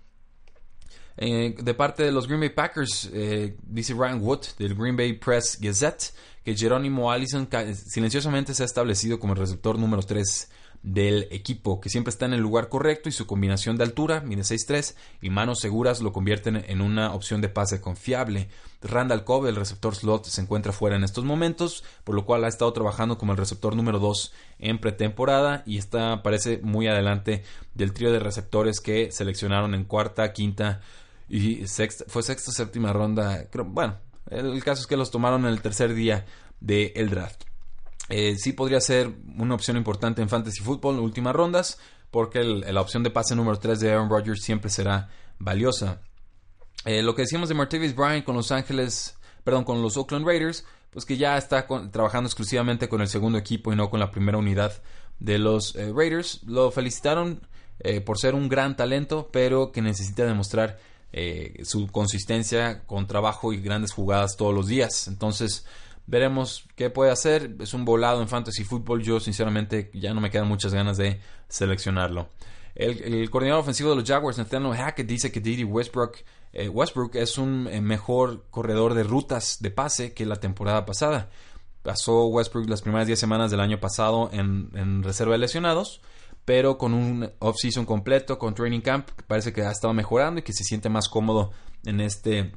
Eh, 1.18 1.56
de 1.60 1.74
parte 1.74 2.04
de 2.04 2.12
los 2.12 2.28
Green 2.28 2.42
Bay 2.42 2.50
Packers, 2.50 3.10
dice 3.63 3.94
Ryan 3.94 4.22
Wood 4.22 4.42
del 4.60 4.76
Green 4.76 4.96
Bay 4.96 5.13
Press 5.13 5.58
Gazette 5.60 6.13
que 6.48 6.56
Jerónimo 6.56 7.12
Allison 7.12 7.50
silenciosamente 7.74 8.54
se 8.54 8.63
ha 8.63 8.66
establecido 8.66 9.20
como 9.20 9.34
el 9.34 9.40
receptor 9.40 9.78
número 9.78 10.02
3 10.04 10.50
del 10.84 11.28
equipo, 11.32 11.80
que 11.80 11.90
siempre 11.90 12.10
está 12.10 12.26
en 12.26 12.34
el 12.34 12.42
lugar 12.42 12.70
correcto 12.70 13.10
y 13.10 13.12
su 13.12 13.26
combinación 13.26 13.78
de 13.78 13.84
altura, 13.84 14.22
mide 14.22 14.42
6'3 14.42 14.96
y 15.22 15.30
manos 15.30 15.60
seguras 15.60 16.02
lo 16.02 16.13
convierten 16.13 16.63
en 16.68 16.82
una 16.82 17.13
opción 17.13 17.42
de 17.42 17.50
pase 17.50 17.82
confiable. 17.82 18.50
Randall 18.82 19.24
Cobb, 19.24 19.48
el 19.48 19.56
receptor 19.56 19.96
slot, 19.96 20.26
se 20.26 20.42
encuentra 20.42 20.72
fuera 20.72 20.96
en 20.96 21.04
estos 21.04 21.26
momentos, 21.26 21.84
por 22.04 22.16
lo 22.16 22.26
cual 22.26 22.44
ha 22.44 22.48
estado 22.48 22.72
trabajando 22.74 23.18
como 23.18 23.32
el 23.32 23.38
receptor 23.38 23.76
número 23.76 24.00
2 24.00 24.34
en 24.60 24.80
pretemporada 24.80 25.63
y 25.66 25.78
está 25.78 26.24
parece 26.24 26.60
muy 26.62 26.88
adelante 26.88 27.44
del 27.74 27.94
trío 27.94 28.12
de 28.12 28.20
receptores 28.20 28.80
que 28.80 29.12
seleccionaron 29.12 29.74
en 29.74 29.84
cuarta, 29.84 30.32
quinta 30.34 30.82
y 31.28 31.68
sexta, 31.68 32.06
fue 32.08 32.24
sexta, 32.24 32.52
séptima 32.52 32.94
ronda, 32.94 33.48
bueno, 33.66 33.98
el, 34.30 34.63
caso 34.63 34.82
es 34.82 34.88
que 34.88 34.98
los 34.98 35.12
tomaron 35.12 35.46
en 35.46 35.52
el 35.52 35.62
tercer 35.62 35.94
día 35.94 36.26
del 36.60 37.10
draft. 37.10 37.44
Eh, 38.10 38.36
sí 38.38 38.54
podría 38.54 38.80
ser 38.80 39.12
una 39.38 39.56
opción 39.56 39.78
importante 39.78 40.22
en 40.22 40.30
Fantasy 40.30 40.63
Football 40.63 41.00
últimas 41.00 41.36
rondas, 41.36 41.80
porque 42.12 42.43
la 42.43 42.82
opción 42.82 43.04
de 43.04 43.10
pase 43.10 43.36
número 43.36 43.60
3 43.60 43.80
de 43.80 43.91
Aaron 43.91 44.10
Rodgers 44.10 44.41
siempre 44.41 44.70
será 44.70 45.10
valiosa. 45.39 46.02
Eh, 46.86 47.02
lo 47.04 47.15
que 47.15 47.24
decíamos 47.24 47.50
de 47.50 47.56
Martavis 47.56 47.96
Bryant 47.96 48.24
con 48.24 48.36
Los 48.36 48.52
Ángeles, 48.52 49.17
perdón, 49.43 49.65
con 49.65 49.82
los 49.82 49.98
Oakland 49.98 50.26
Raiders, 50.26 50.65
pues 50.89 51.06
que 51.06 51.17
ya 51.17 51.38
está 51.38 51.67
trabajando 51.91 52.28
exclusivamente 52.28 52.88
con 52.88 53.02
el 53.02 53.10
segundo 53.10 53.38
equipo 53.38 53.74
y 53.74 53.76
no 53.76 53.89
con 53.89 54.00
la 54.00 54.10
primera 54.10 54.38
unidad 54.38 54.82
de 55.20 55.38
los 55.38 55.76
eh, 55.76 55.91
Raiders. 55.93 56.41
Lo 56.46 56.72
felicitaron 56.72 57.41
por 58.06 58.17
ser 58.17 58.34
un 58.34 58.50
gran 58.50 58.76
talento, 58.76 59.30
pero 59.32 59.72
que 59.72 59.84
necesita 59.84 60.26
demostrar 60.26 60.80
su 61.62 61.88
consistencia 61.88 62.84
con 62.88 63.06
trabajo 63.06 63.54
y 63.54 63.62
grandes 63.62 63.93
jugadas 63.93 64.36
todos 64.36 64.52
los 64.52 64.65
días. 64.65 65.08
Entonces, 65.08 65.63
Veremos 66.08 66.65
qué 66.76 66.89
puede 66.89 67.12
hacer. 67.12 67.56
Es 67.60 67.74
un 67.74 67.86
volado 67.86 68.22
en 68.22 68.28
fantasy 68.28 68.63
football. 68.63 69.04
Yo 69.04 69.20
sinceramente 69.20 69.91
ya 69.93 70.13
no 70.13 70.22
me 70.22 70.32
quedan 70.32 70.48
muchas 70.48 70.74
ganas 70.74 70.98
de 70.98 71.20
seleccionarlo. 71.50 72.30
El, 72.78 73.30
coordinador 73.32 73.62
ofensivo 73.62 73.89
de 73.89 73.96
los 73.96 74.08
Jaguars, 74.08 74.38
Nathaniel 74.38 74.76
Hackett, 74.76 75.08
dice 75.08 75.32
que 75.32 75.39
Didi 75.39 75.63
Westbrook, 75.63 76.17
eh, 76.54 76.70
Westbrook 76.70 77.15
es 77.15 77.39
un 77.39 77.67
eh, 77.67 77.82
mejor 77.82 78.46
corredor 78.52 78.93
de 78.93 79.02
rutas 79.02 79.58
de 79.62 79.72
pase 79.72 80.13
que 80.13 80.28
la 80.28 80.36
temporada 80.36 80.86
pasada. 80.86 81.30
Pasó 81.82 82.28
Westbrook 82.28 82.70
las 82.70 82.84
primeras 82.84 83.08
10 83.08 83.20
semanas 83.20 83.50
del 83.50 83.62
año 83.62 83.80
pasado 83.80 84.30
en, 84.32 85.02
reserva 85.04 85.34
de 85.34 85.39
lesionados, 85.39 86.02
pero 86.46 86.78
con 86.78 86.93
un 86.93 87.32
off-season 87.39 87.86
completo, 87.86 88.38
con 88.38 88.54
training 88.54 88.82
camp, 88.82 89.10
parece 89.26 89.54
que 89.54 89.63
ha 89.63 89.72
estado 89.72 89.93
mejorando 89.96 90.39
y 90.39 90.43
que 90.43 90.54
se 90.54 90.63
siente 90.63 90.88
más 90.88 91.10
cómodo 91.10 91.52
en 91.84 92.00
este 92.00 92.52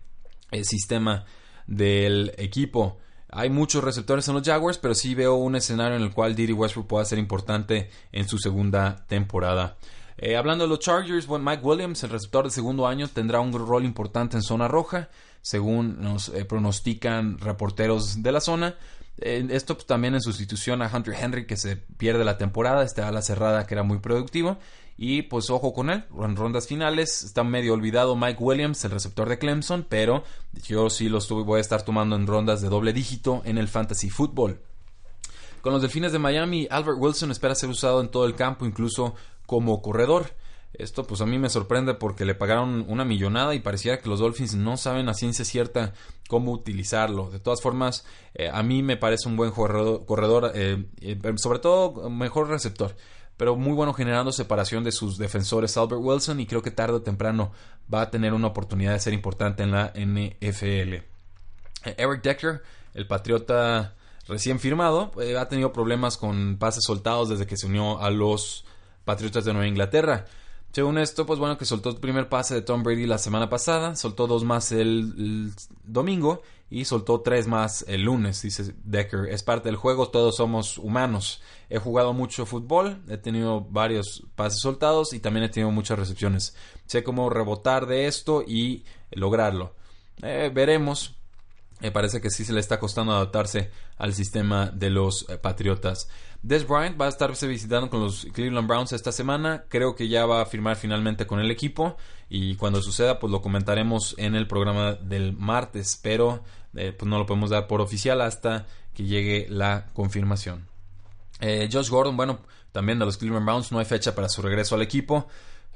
eh, 0.51 0.65
sistema 0.65 1.25
del 1.67 2.35
equipo. 2.37 2.99
Hay 3.33 3.51
muchos 3.51 3.85
receptores 3.85 4.27
en 4.29 4.35
los 4.35 4.43
Jaguars, 4.43 4.79
pero 4.79 4.95
sí 4.95 5.15
veo 5.15 5.35
un 5.35 5.57
escenario 5.57 5.97
en 5.97 6.03
el 6.03 6.13
cual 6.13 6.35
Diddy 6.35 6.53
Westbrook 6.53 6.87
pueda 6.87 7.05
ser 7.05 7.19
importante 7.19 7.91
en 8.13 8.29
su 8.29 8.39
segunda 8.39 9.05
temporada. 9.07 9.77
Eh, 10.19 10.37
hablando 10.37 10.65
de 10.65 10.69
los 10.69 10.81
Chargers, 10.81 11.29
Mike 11.29 11.63
Williams, 11.63 12.03
el 12.03 12.11
receptor 12.11 12.45
de 12.45 12.51
segundo 12.51 12.87
año, 12.87 13.09
tendrá 13.09 13.41
un 13.41 13.53
rol 13.53 13.85
importante 13.85 14.37
en 14.37 14.43
zona 14.43 14.69
roja. 14.69 15.09
según 15.43 16.03
nos 16.03 16.31
pronostican 16.49 17.39
reporteros 17.39 18.23
de 18.23 18.33
la 18.33 18.41
zona. 18.41 18.75
esto 19.17 19.75
pues, 19.75 19.87
también 19.87 20.15
en 20.15 20.21
sustitución 20.21 20.83
a 20.83 20.91
Hunter 20.95 21.15
Henry 21.15 21.47
que 21.47 21.57
se 21.57 21.77
pierde 21.77 22.25
la 22.25 22.37
temporada, 22.37 22.85
está 22.85 23.09
a 23.09 23.13
la 23.13 23.23
cerrada 23.23 23.67
que 23.67 23.75
era 23.75 23.83
muy 23.83 23.99
productivo 24.01 24.59
y 25.03 25.23
pues 25.23 25.49
ojo 25.49 25.73
con 25.73 25.89
él, 25.89 26.05
en 26.23 26.37
rondas 26.37 26.67
finales 26.67 27.23
está 27.23 27.43
medio 27.43 27.73
olvidado 27.73 28.17
Mike 28.17 28.37
Williams, 28.39 28.85
el 28.85 28.91
receptor 28.91 29.31
de 29.31 29.39
Clemson, 29.39 29.87
pero 29.89 30.25
yo 30.69 30.91
sí 30.91 31.09
lo 31.09 31.21
voy 31.43 31.57
a 31.57 31.61
estar 31.63 31.81
tomando 31.87 32.17
en 32.17 32.27
rondas 32.27 32.61
de 32.61 32.69
doble 32.69 32.93
dígito 32.93 33.41
en 33.47 33.57
el 33.57 33.69
fantasy 33.69 34.11
football. 34.11 34.61
Con 35.63 35.73
los 35.73 35.81
Delfines 35.81 36.13
de 36.13 36.19
Miami, 36.19 36.69
Albert 36.71 36.99
Wilson 37.01 37.31
espera 37.31 37.55
ser 37.55 37.71
usado 37.71 38.03
en 38.03 38.11
todo 38.11 38.27
el 38.27 38.35
campo, 38.35 38.67
incluso 38.67 39.15
como 39.47 39.81
corredor. 39.81 40.35
Esto 40.75 41.07
pues 41.07 41.23
a 41.23 41.27
mí 41.27 41.39
me 41.39 41.49
sorprende 41.49 41.95
porque 41.95 42.27
le 42.27 42.35
pagaron 42.35 42.85
una 42.87 43.07
millonada 43.07 43.55
y 43.55 43.61
pareciera 43.61 44.01
que 44.01 44.09
los 44.11 44.21
Dolphins 44.21 44.55
no 44.55 44.77
saben 44.77 45.09
a 45.09 45.15
ciencia 45.15 45.47
cierta 45.47 45.95
cómo 46.29 46.53
utilizarlo. 46.53 47.31
De 47.31 47.41
todas 47.41 47.63
formas, 47.63 48.05
eh, 48.35 48.51
a 48.53 48.63
mí 48.63 48.83
me 48.83 48.99
parece 48.99 49.31
un 49.31 49.37
buen 49.37 49.51
corredor, 49.51 50.53
eh, 50.55 50.85
eh, 51.01 51.19
sobre 51.37 51.59
todo 51.59 52.11
mejor 52.11 52.49
receptor 52.49 52.95
pero 53.41 53.57
muy 53.57 53.73
bueno 53.73 53.95
generando 53.95 54.33
separación 54.33 54.85
de 54.85 54.93
sus 54.93 55.17
defensores 55.17 55.75
Albert 55.79 56.03
Wilson 56.05 56.41
y 56.41 56.47
creo 56.47 56.61
que 56.61 56.71
tarde 56.71 56.97
o 56.97 57.01
temprano 57.01 57.53
va 57.91 58.03
a 58.03 58.11
tener 58.11 58.35
una 58.35 58.49
oportunidad 58.49 58.93
de 58.93 58.99
ser 58.99 59.15
importante 59.15 59.63
en 59.63 59.71
la 59.71 59.95
NFL. 59.95 60.97
Eric 61.87 62.23
Decker, 62.23 62.63
el 62.93 63.07
patriota 63.07 63.95
recién 64.29 64.61
firmado, 64.61 65.11
eh, 65.23 65.39
ha 65.39 65.49
tenido 65.49 65.73
problemas 65.73 66.19
con 66.19 66.59
pases 66.59 66.85
soltados 66.85 67.31
desde 67.31 67.47
que 67.47 67.57
se 67.57 67.67
unió 67.67 67.99
a 68.03 68.11
los 68.11 68.67
Patriotas 69.07 69.47
de 69.47 69.55
Nueva 69.55 69.69
Inglaterra. 69.69 70.27
Según 70.73 70.99
esto, 70.99 71.27
pues 71.27 71.39
bueno, 71.39 71.59
que 71.59 71.65
soltó 71.65 71.91
el 71.91 71.97
primer 71.97 72.29
pase 72.29 72.55
de 72.55 72.63
Tom 72.63 72.83
Brady 72.83 73.07
la 73.07 73.19
semana 73.19 73.49
pasada, 73.49 73.97
soltó 73.97 74.27
dos 74.27 74.45
más 74.45 74.71
el 74.71 75.53
domingo 75.85 76.43
y 76.71 76.85
soltó 76.85 77.21
tres 77.21 77.49
más 77.49 77.85
el 77.89 78.03
lunes, 78.03 78.41
dice 78.43 78.73
Decker. 78.85 79.27
Es 79.29 79.43
parte 79.43 79.69
del 79.69 79.77
juego, 79.77 80.09
todos 80.09 80.37
somos 80.37 80.79
humanos. 80.79 81.43
He 81.69 81.79
jugado 81.79 82.13
mucho 82.13 82.47
fútbol, 82.47 83.03
he 83.09 83.17
tenido 83.17 83.63
varios 83.63 84.23
pases 84.37 84.61
soltados 84.61 85.13
y 85.13 85.19
también 85.19 85.45
he 85.45 85.49
tenido 85.49 85.73
muchas 85.73 85.99
recepciones. 85.99 86.55
Sé 86.87 87.03
cómo 87.03 87.29
rebotar 87.29 87.87
de 87.87 88.07
esto 88.07 88.45
y 88.47 88.85
lograrlo. 89.11 89.75
Eh, 90.23 90.51
veremos. 90.55 91.17
Me 91.81 91.91
parece 91.91 92.21
que 92.21 92.31
sí 92.31 92.45
se 92.45 92.53
le 92.53 92.61
está 92.61 92.79
costando 92.79 93.13
adaptarse 93.13 93.71
al 93.97 94.13
sistema 94.15 94.67
de 94.67 94.91
los 94.91 95.27
eh, 95.29 95.39
Patriotas. 95.39 96.09
Des 96.43 96.67
Bryant 96.67 96.99
va 96.99 97.05
a 97.05 97.11
estarse 97.11 97.47
visitando 97.47 97.91
con 97.91 98.01
los 98.01 98.27
Cleveland 98.33 98.67
Browns 98.67 98.93
esta 98.93 99.13
semana. 99.13 99.65
Creo 99.69 99.95
que 99.95 100.09
ya 100.09 100.25
va 100.25 100.41
a 100.41 100.47
firmar 100.47 100.77
finalmente 100.77 101.27
con 101.27 101.39
el 101.39 101.51
equipo. 101.51 101.97
Y 102.31 102.57
cuando 102.57 102.81
suceda, 102.81 103.19
pues 103.19 103.31
lo 103.31 103.43
comentaremos 103.43 104.15
en 104.17 104.35
el 104.35 104.47
programa 104.47 104.95
del 104.95 105.35
martes. 105.35 106.01
Pero 106.03 106.43
eh, 106.75 106.95
pues 106.97 107.09
no 107.09 107.19
lo 107.19 107.27
podemos 107.27 107.51
dar 107.51 107.67
por 107.67 107.83
oficial 107.83 108.23
hasta 108.23 108.67
que 108.95 109.05
llegue 109.05 109.47
la 109.51 109.89
confirmación. 109.93 110.67
Eh, 111.41 111.69
Josh 111.71 111.91
Gordon, 111.91 112.17
bueno, 112.17 112.41
también 112.73 112.99
de 112.99 113.05
los 113.05 113.19
Cleveland 113.19 113.45
Browns, 113.45 113.71
no 113.71 113.79
hay 113.79 113.85
fecha 113.85 114.15
para 114.15 114.29
su 114.29 114.41
regreso 114.41 114.75
al 114.77 114.83
equipo. 114.83 115.29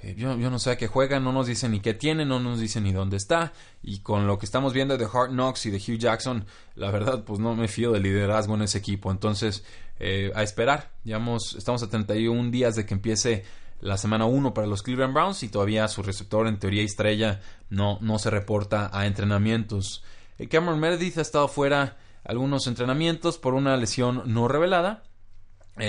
Eh, 0.05 0.15
yo, 0.19 0.37
no 0.37 0.59
sé 0.59 0.71
a 0.71 0.77
qué 0.77 0.87
juega, 0.87 1.19
no 1.19 1.33
nos 1.33 1.47
dicen 1.47 1.71
ni 1.71 1.81
qué 1.81 1.95
tiene, 1.95 2.27
no 2.27 2.39
nos 2.39 2.61
dicen 2.61 2.85
ni 2.85 2.93
dónde 2.93 3.17
está. 3.17 3.55
Y 3.83 4.01
con 4.01 4.27
lo 4.27 4.39
que 4.39 4.45
estamos 4.45 4.75
viendo 4.75 4.99
de 4.99 5.07
Hart 5.07 5.31
Knox 5.31 5.65
y 5.65 5.71
de 5.71 5.79
Hugh 5.79 5.99
Jackson, 5.99 6.45
la 6.75 6.91
verdad, 6.91 7.25
pues 7.25 7.41
no 7.41 7.57
me 7.57 7.69
fío 7.69 7.91
del 7.91 8.03
liderazgo 8.03 8.55
en 8.55 8.63
ese 8.63 8.77
equipo. 8.77 9.11
Entonces, 9.11 9.65
eh, 9.99 10.31
a 10.35 10.43
esperar. 10.43 10.93
estamos 11.57 11.83
a 11.83 11.89
31 11.89 12.51
días 12.51 12.77
de 12.77 12.85
que 12.85 12.93
empiece 12.93 13.45
la 13.81 13.97
semana 13.97 14.27
1 14.27 14.53
para 14.53 14.67
los 14.67 14.83
Cleveland 14.83 15.15
Browns 15.15 15.43
y 15.43 15.49
todavía 15.49 15.89
su 15.89 16.03
receptor, 16.03 16.49
en 16.49 16.59
teoría 16.59 16.83
estrella, 16.83 17.41
no, 17.71 17.99
no 18.03 18.19
se 18.19 18.29
reporta 18.29 18.91
a 18.93 19.07
entrenamientos. 19.07 20.05
Eh, 20.39 20.49
Cameron 20.49 20.81
Meredith 20.81 21.17
ha 21.17 21.23
estado 21.23 21.49
fuera 21.49 21.97
algunos 22.25 22.67
entrenamientos 22.67 23.39
por 23.39 23.55
una 23.55 23.75
lesión 23.79 24.23
no 24.27 24.49
revelada. 24.49 25.05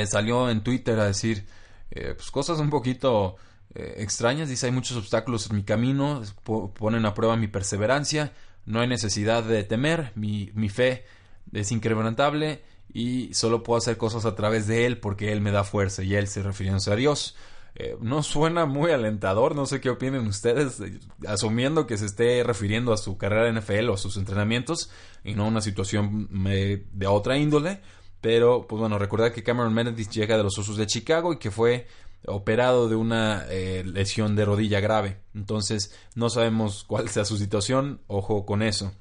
salió 0.10 0.49
en 0.49 0.63
Twitter 0.63 0.97
a 0.99 1.06
decir 1.06 1.45
pues 1.89 2.30
cosas 2.30 2.60
un 2.60 2.69
poquito 2.69 3.38
eh, 3.76 3.96
extrañas. 3.98 4.50
Dice, 4.50 4.68
hay 4.68 4.72
muchos 4.72 4.98
obstáculos 4.98 5.50
en 5.50 5.58
mi 5.58 5.64
camino, 5.64 6.22
ponen 6.44 7.06
a 7.06 7.14
prueba 7.14 7.36
mi 7.36 7.48
perseverancia, 7.48 8.32
no 8.66 8.80
hay 8.80 8.88
necesidad 8.88 9.44
de 9.44 9.64
temer, 9.64 10.14
mi, 10.16 10.50
mi 10.54 10.70
fe 10.70 11.06
es 11.52 11.72
incrementable 11.72 12.64
y 12.94 13.34
solo 13.34 13.64
puedo 13.64 13.78
hacer 13.78 13.98
cosas 13.98 14.26
a 14.26 14.34
través 14.36 14.68
de 14.68 14.86
Él 14.86 15.00
porque 15.00 15.32
Él 15.32 15.42
me 15.42 15.52
da 15.52 15.64
fuerza 15.64 16.04
y 16.04 16.16
Él 16.16 16.28
se 16.28 16.42
refiriéndose 16.42 16.92
a 16.92 16.96
Dios. 16.96 17.36
Eh, 17.76 17.98
no 18.00 18.24
suena 18.24 18.66
muy 18.66 18.92
alentador, 18.92 19.54
no 19.54 19.66
sé 19.66 19.82
qué 19.82 19.90
opinen 19.90 20.26
ustedes, 20.28 20.80
eh, 20.80 20.98
asumiendo 21.28 21.86
que 21.86 21.98
se 21.98 22.06
esté 22.06 22.42
refiriendo 22.44 22.94
a 22.94 22.98
su 22.98 23.18
carrera 23.18 23.50
en 23.50 23.58
NFL 23.58 23.90
o 23.90 23.96
a 23.96 23.98
sus 23.98 24.16
entrenamientos 24.16 24.90
y 25.26 25.34
no 25.34 25.44
a 25.44 25.48
una 25.48 25.60
situación 25.60 26.30
de 26.32 27.08
otra 27.08 27.38
índole. 27.38 27.82
Pero, 28.26 28.66
pues 28.66 28.80
bueno, 28.80 28.98
recordar 28.98 29.32
que 29.34 29.44
Cameron 29.44 29.72
Meredith 29.72 30.10
llega 30.10 30.36
de 30.36 30.42
los 30.42 30.58
Osos 30.58 30.78
de 30.78 30.88
Chicago 30.88 31.34
y 31.34 31.38
que 31.38 31.52
fue 31.52 31.86
operado 32.28 32.90
de 32.90 32.96
una 32.96 33.46
eh, 33.50 33.84
lesión 33.86 34.36
de 34.36 34.46
rodilla 34.46 34.80
grave. 34.80 35.22
Entonces 35.34 35.96
no 36.16 36.30
sabemos 36.30 36.84
cuál 36.84 37.10
sea 37.10 37.26
su 37.26 37.38
situación. 37.38 38.02
Ojo 38.08 38.46
con 38.46 38.62
eso. 38.62 38.92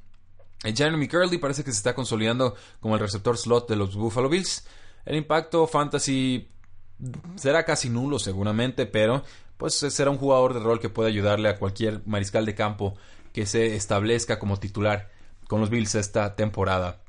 Jeremy 0.63 1.09
Curley 1.09 1.39
parece 1.39 1.63
que 1.63 1.73
se 1.73 1.79
está 1.79 1.95
consolidando 1.95 2.55
como 2.81 2.95
el 2.95 3.01
receptor 3.01 3.37
slot 3.37 3.69
de 3.69 3.77
los 3.77 3.97
Buffalo 3.97 4.29
Bills. 4.29 4.67
El 5.05 5.17
impacto 5.17 5.67
fantasy 5.67 6.49
será 7.37 7.65
casi 7.65 7.91
nulo 7.91 8.19
seguramente, 8.19 8.87
pero 8.87 9.23
pues 9.57 9.75
será 9.75 10.11
un 10.11 10.19
jugador 10.19 10.55
de 10.55 10.61
rol 10.61 10.81
que 10.81 10.89
puede 10.89 11.11
ayudarle 11.11 11.49
a 11.49 11.59
cualquier 11.59 12.01
mariscal 12.07 12.47
de 12.47 12.55
campo 12.55 12.97
que 13.33 13.47
se 13.47 13.77
establezca 13.77 14.39
como 14.39 14.59
titular 14.59 15.11
con 15.49 15.61
los 15.61 15.71
Bills 15.71 15.95
esta 15.97 16.35
temporada. 16.35 17.01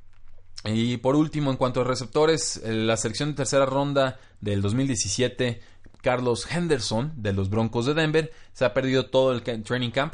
Y 0.66 0.98
por 0.98 1.16
último, 1.16 1.52
en 1.52 1.58
cuanto 1.58 1.82
a 1.82 1.84
receptores, 1.84 2.58
eh, 2.58 2.74
la 2.74 2.98
selección 2.98 3.30
de 3.30 3.36
tercera 3.36 3.66
ronda 3.66 4.20
del 4.42 4.62
2017 4.62 5.62
Carlos 6.06 6.46
Henderson 6.52 7.14
de 7.16 7.34
los 7.34 7.50
Broncos 7.50 7.88
de 7.88 7.96
Denver 7.96 8.32
se 8.54 8.64
ha 8.64 8.76
perdido 8.76 9.08
todo 9.08 9.32
el 9.32 9.42
training 9.42 9.90
camp 9.90 10.14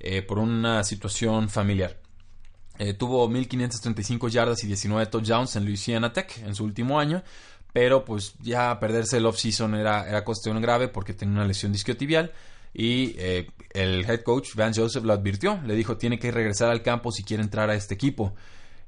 eh, 0.00 0.20
por 0.20 0.40
una 0.40 0.82
situación 0.82 1.48
familiar. 1.48 1.96
Eh, 2.80 2.94
tuvo 2.94 3.28
1535 3.28 4.26
yardas 4.30 4.64
y 4.64 4.66
19 4.66 5.06
touchdowns 5.06 5.54
en 5.54 5.64
Louisiana 5.64 6.12
Tech 6.12 6.36
en 6.38 6.56
su 6.56 6.64
último 6.64 6.98
año, 6.98 7.22
pero 7.72 8.04
pues 8.04 8.34
ya 8.40 8.80
perderse 8.80 9.18
el 9.18 9.26
off-season 9.26 9.76
era, 9.76 10.08
era 10.08 10.24
cuestión 10.24 10.60
grave 10.60 10.88
porque 10.88 11.14
tenía 11.14 11.36
una 11.36 11.46
lesión 11.46 11.70
discotibial 11.70 12.32
y 12.74 13.14
eh, 13.18 13.48
el 13.74 14.10
head 14.10 14.22
coach 14.22 14.56
Van 14.56 14.74
Joseph 14.74 15.04
lo 15.04 15.12
advirtió, 15.12 15.60
le 15.64 15.76
dijo 15.76 15.96
tiene 15.96 16.18
que 16.18 16.32
regresar 16.32 16.68
al 16.68 16.82
campo 16.82 17.12
si 17.12 17.22
quiere 17.22 17.44
entrar 17.44 17.70
a 17.70 17.76
este 17.76 17.94
equipo. 17.94 18.34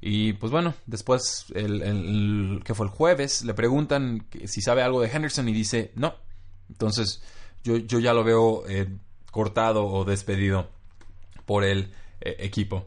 Y 0.00 0.32
pues 0.32 0.50
bueno, 0.50 0.74
después, 0.86 1.44
el, 1.54 2.60
que 2.64 2.74
fue 2.74 2.86
el 2.86 2.90
jueves, 2.90 3.44
le 3.44 3.54
preguntan 3.54 4.26
si 4.46 4.60
sabe 4.62 4.82
algo 4.82 5.00
de 5.00 5.10
Henderson 5.10 5.48
y 5.48 5.52
dice 5.52 5.92
no, 5.94 6.16
entonces, 6.70 7.22
yo, 7.62 7.76
yo 7.76 7.98
ya 7.98 8.12
lo 8.14 8.24
veo 8.24 8.66
eh, 8.68 8.88
cortado 9.30 9.87
o 9.87 10.04
despedido 10.04 10.68
por 11.44 11.64
el 11.64 11.92
eh, 12.20 12.37
equipo. 12.40 12.87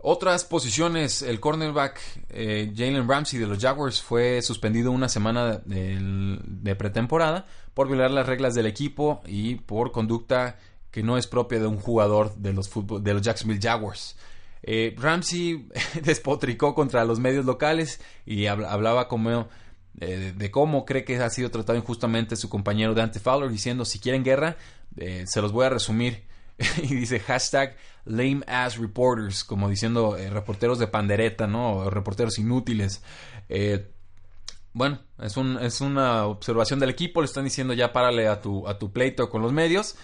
Otras 0.00 0.44
posiciones, 0.44 1.22
el 1.22 1.40
cornerback 1.40 2.00
eh, 2.30 2.72
Jalen 2.76 3.08
Ramsey 3.08 3.38
de 3.38 3.46
los 3.46 3.58
Jaguars 3.58 4.00
fue 4.00 4.42
suspendido 4.42 4.92
una 4.92 5.08
semana 5.08 5.60
de, 5.64 6.76
pretemporada 6.76 7.46
por 7.74 7.88
violar 7.88 8.12
las 8.12 8.26
reglas 8.26 8.54
del 8.54 8.66
equipo 8.66 9.22
y 9.26 9.56
por 9.56 9.90
conducta 9.90 10.56
que 10.92 11.02
no 11.02 11.18
es 11.18 11.26
propia 11.26 11.58
de 11.58 11.66
un 11.66 11.78
jugador 11.78 12.34
de 12.36 12.52
los, 12.52 12.70
de 13.02 13.14
los 13.14 13.22
Jacksonville 13.22 13.60
Jaguars. 13.60 14.16
Ramsey 14.96 15.68
despotricó 16.02 16.74
contra 16.74 17.04
los 17.04 17.18
medios 17.18 17.44
locales 17.44 18.00
y 18.24 18.46
hablaba 18.46 19.08
como 19.08 19.48
eh, 20.00 20.32
de 20.36 20.50
cómo 20.50 20.84
cree 20.84 21.04
que 21.04 21.16
ha 21.16 21.30
sido 21.30 21.50
tratado 21.50 21.76
injustamente 21.76 22.36
su 22.36 22.48
compañero 22.48 22.94
Dante 22.94 23.18
Fowler, 23.18 23.50
diciendo 23.50 23.84
si 23.84 23.98
quieren 23.98 24.22
guerra, 24.22 24.56
eh, 24.96 25.24
se 25.26 25.42
los 25.42 25.52
voy 25.52 25.66
a 25.66 25.70
resumir. 25.70 26.26
y 26.82 26.94
dice 26.94 27.20
hashtag 27.20 27.76
lame 28.04 28.42
ass 28.46 28.78
reporters, 28.78 29.44
como 29.44 29.68
diciendo 29.68 30.16
eh, 30.16 30.30
reporteros 30.30 30.78
de 30.78 30.88
pandereta, 30.88 31.46
¿no? 31.46 31.88
reporteros 31.90 32.38
inútiles. 32.38 33.02
bueno, 34.72 35.00
es, 35.20 35.36
un, 35.36 35.58
es 35.60 35.80
una 35.80 36.26
observación 36.26 36.80
del 36.80 36.90
equipo, 36.90 37.20
le 37.20 37.26
están 37.26 37.44
diciendo 37.44 37.74
ya 37.74 37.92
párale 37.92 38.28
a 38.28 38.40
tu, 38.40 38.66
a 38.68 38.78
tu 38.78 38.92
pleito 38.92 39.30
con 39.30 39.42
los 39.42 39.52
medios. 39.52 39.96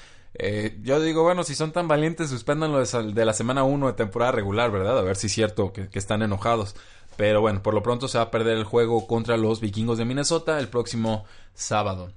yo 0.83 1.01
digo, 1.01 1.23
bueno, 1.23 1.45
si 1.45 1.55
son 1.55 1.73
tan 1.73 1.89
valientes, 1.89 2.31
suspéndanlo 2.31 2.85
de, 2.85 3.25
la 3.25 3.33
semana 3.33 3.65
1 3.65 3.87
de 3.87 3.93
temporada 3.93 4.33
regular, 4.33 4.71
¿verdad? 4.71 4.99
A 4.99 5.03
ver 5.03 5.17
si 5.17 5.29
es 5.29 5.33
cierto 5.33 5.73
que 5.73 5.89
están 5.95 6.23
enojados. 6.23 6.75
Pero 7.17 7.41
bueno, 7.41 7.63
por 7.63 7.75
lo 7.75 7.83
pronto 7.83 8.09
se 8.09 8.19
va 8.19 8.25
a 8.25 8.31
perder 8.31 8.57
el 8.57 8.65
juego 8.65 9.07
contra 9.07 9.37
los 9.37 9.61
vikingos 9.61 9.99
de 9.99 10.05
Minnesota 10.05 10.59
el 10.59 10.69
próximo 10.69 11.25
sábado. 11.55 12.13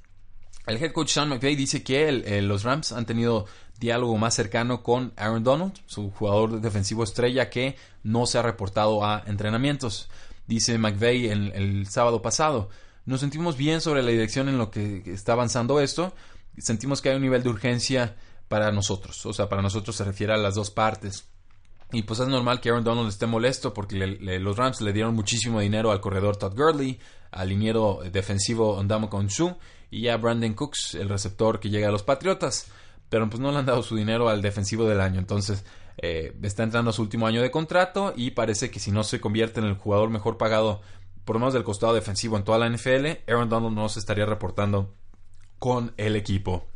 El 0.66 0.84
head 0.84 0.92
coach 0.92 1.10
Sean 1.10 1.30
McVay 1.30 1.56
dice 1.56 1.84
que 1.84 2.42
los 2.42 2.64
Rams 2.64 2.92
han 2.92 3.06
tenido 3.06 3.46
diálogo 3.80 4.18
más 4.18 4.34
cercano 4.34 4.84
con 4.84 5.14
Aaron 5.16 5.44
Donald, 5.44 5.74
su 5.86 6.12
jugador 6.12 6.60
defensivo 6.60 7.04
estrella 7.04 7.50
que 7.50 7.78
no 8.04 8.26
se 8.26 8.38
ha 8.38 8.42
reportado 8.42 9.06
a 9.06 9.24
entrenamientos. 9.28 10.10
Dice 10.46 10.78
McVay 10.78 11.28
el, 11.28 11.52
el 11.54 11.88
sábado 11.88 12.22
pasado, 12.22 12.70
nos 13.06 13.22
sentimos 13.22 13.56
bien 13.56 13.80
sobre 13.80 14.04
la 14.04 14.12
dirección 14.12 14.50
en 14.50 14.58
lo 14.58 14.70
que 14.70 15.04
está 15.06 15.34
avanzando 15.34 15.80
esto, 15.80 16.14
sentimos 16.58 17.02
que 17.02 17.10
hay 17.10 17.16
un 17.16 17.22
nivel 17.22 17.44
de 17.44 17.50
urgencia 17.50 18.16
para 18.48 18.72
nosotros, 18.72 19.26
o 19.26 19.34
sea, 19.34 19.48
para 19.48 19.62
nosotros 19.62 19.96
se 19.96 20.04
refiere 20.04 20.34
a 20.34 20.38
las 20.38 20.56
dos 20.56 20.72
partes. 20.72 21.30
Y 21.92 22.02
pues 22.04 22.20
es 22.20 22.28
normal 22.28 22.60
que 22.60 22.70
Aaron 22.70 22.84
Donald 22.84 23.08
esté 23.08 23.28
molesto 23.28 23.74
porque 23.74 23.96
los 23.98 24.58
Rams 24.58 24.82
le 24.82 24.92
dieron 24.92 25.16
muchísimo 25.16 25.62
dinero 25.62 25.92
al 25.92 26.02
corredor 26.02 26.36
Todd 26.36 26.54
Gurley, 26.54 27.00
al 27.32 27.50
liniero 27.50 28.02
defensivo 28.12 28.74
Ondamo 28.76 29.10
Konsu 29.10 29.56
y 29.90 30.10
a 30.10 30.18
Brandon 30.18 30.54
Cooks, 30.54 30.96
el 30.96 31.08
receptor 31.08 31.60
que 31.60 31.70
llega 31.70 31.88
a 31.88 31.92
los 31.92 32.04
Patriotas. 32.04 32.68
Pero 33.10 33.30
pues 33.30 33.40
no 33.40 33.52
le 33.52 33.60
han 33.60 33.66
dado 33.66 33.84
su 33.84 33.96
dinero 33.96 34.28
al 34.28 34.42
defensivo 34.42 34.86
del 34.86 35.00
año. 35.00 35.20
Entonces 35.20 35.64
eh, 35.98 36.36
está 36.44 36.64
entrando 36.64 36.90
a 36.90 36.94
su 36.94 37.02
último 37.02 37.26
año 37.26 37.42
de 37.42 37.52
contrato 37.52 38.14
y 38.16 38.32
parece 38.32 38.70
que 38.70 38.82
si 38.82 38.92
no 38.92 39.04
se 39.06 39.22
convierte 39.22 39.62
en 39.62 39.68
el 39.68 39.76
jugador 39.76 40.10
mejor 40.10 40.38
pagado, 40.38 40.82
por 41.24 41.38
lo 41.38 41.40
menos 41.40 41.54
del 41.54 41.64
costado 41.64 41.94
defensivo 41.94 42.36
en 42.36 42.44
toda 42.44 42.58
la 42.58 42.70
NFL, 42.70 43.08
Aaron 43.28 43.48
Donald 43.50 43.76
no 43.76 43.88
se 43.88 44.00
estaría 44.00 44.26
reportando 44.26 44.94
con 45.58 45.94
el 45.96 46.18
equipo. 46.18 46.68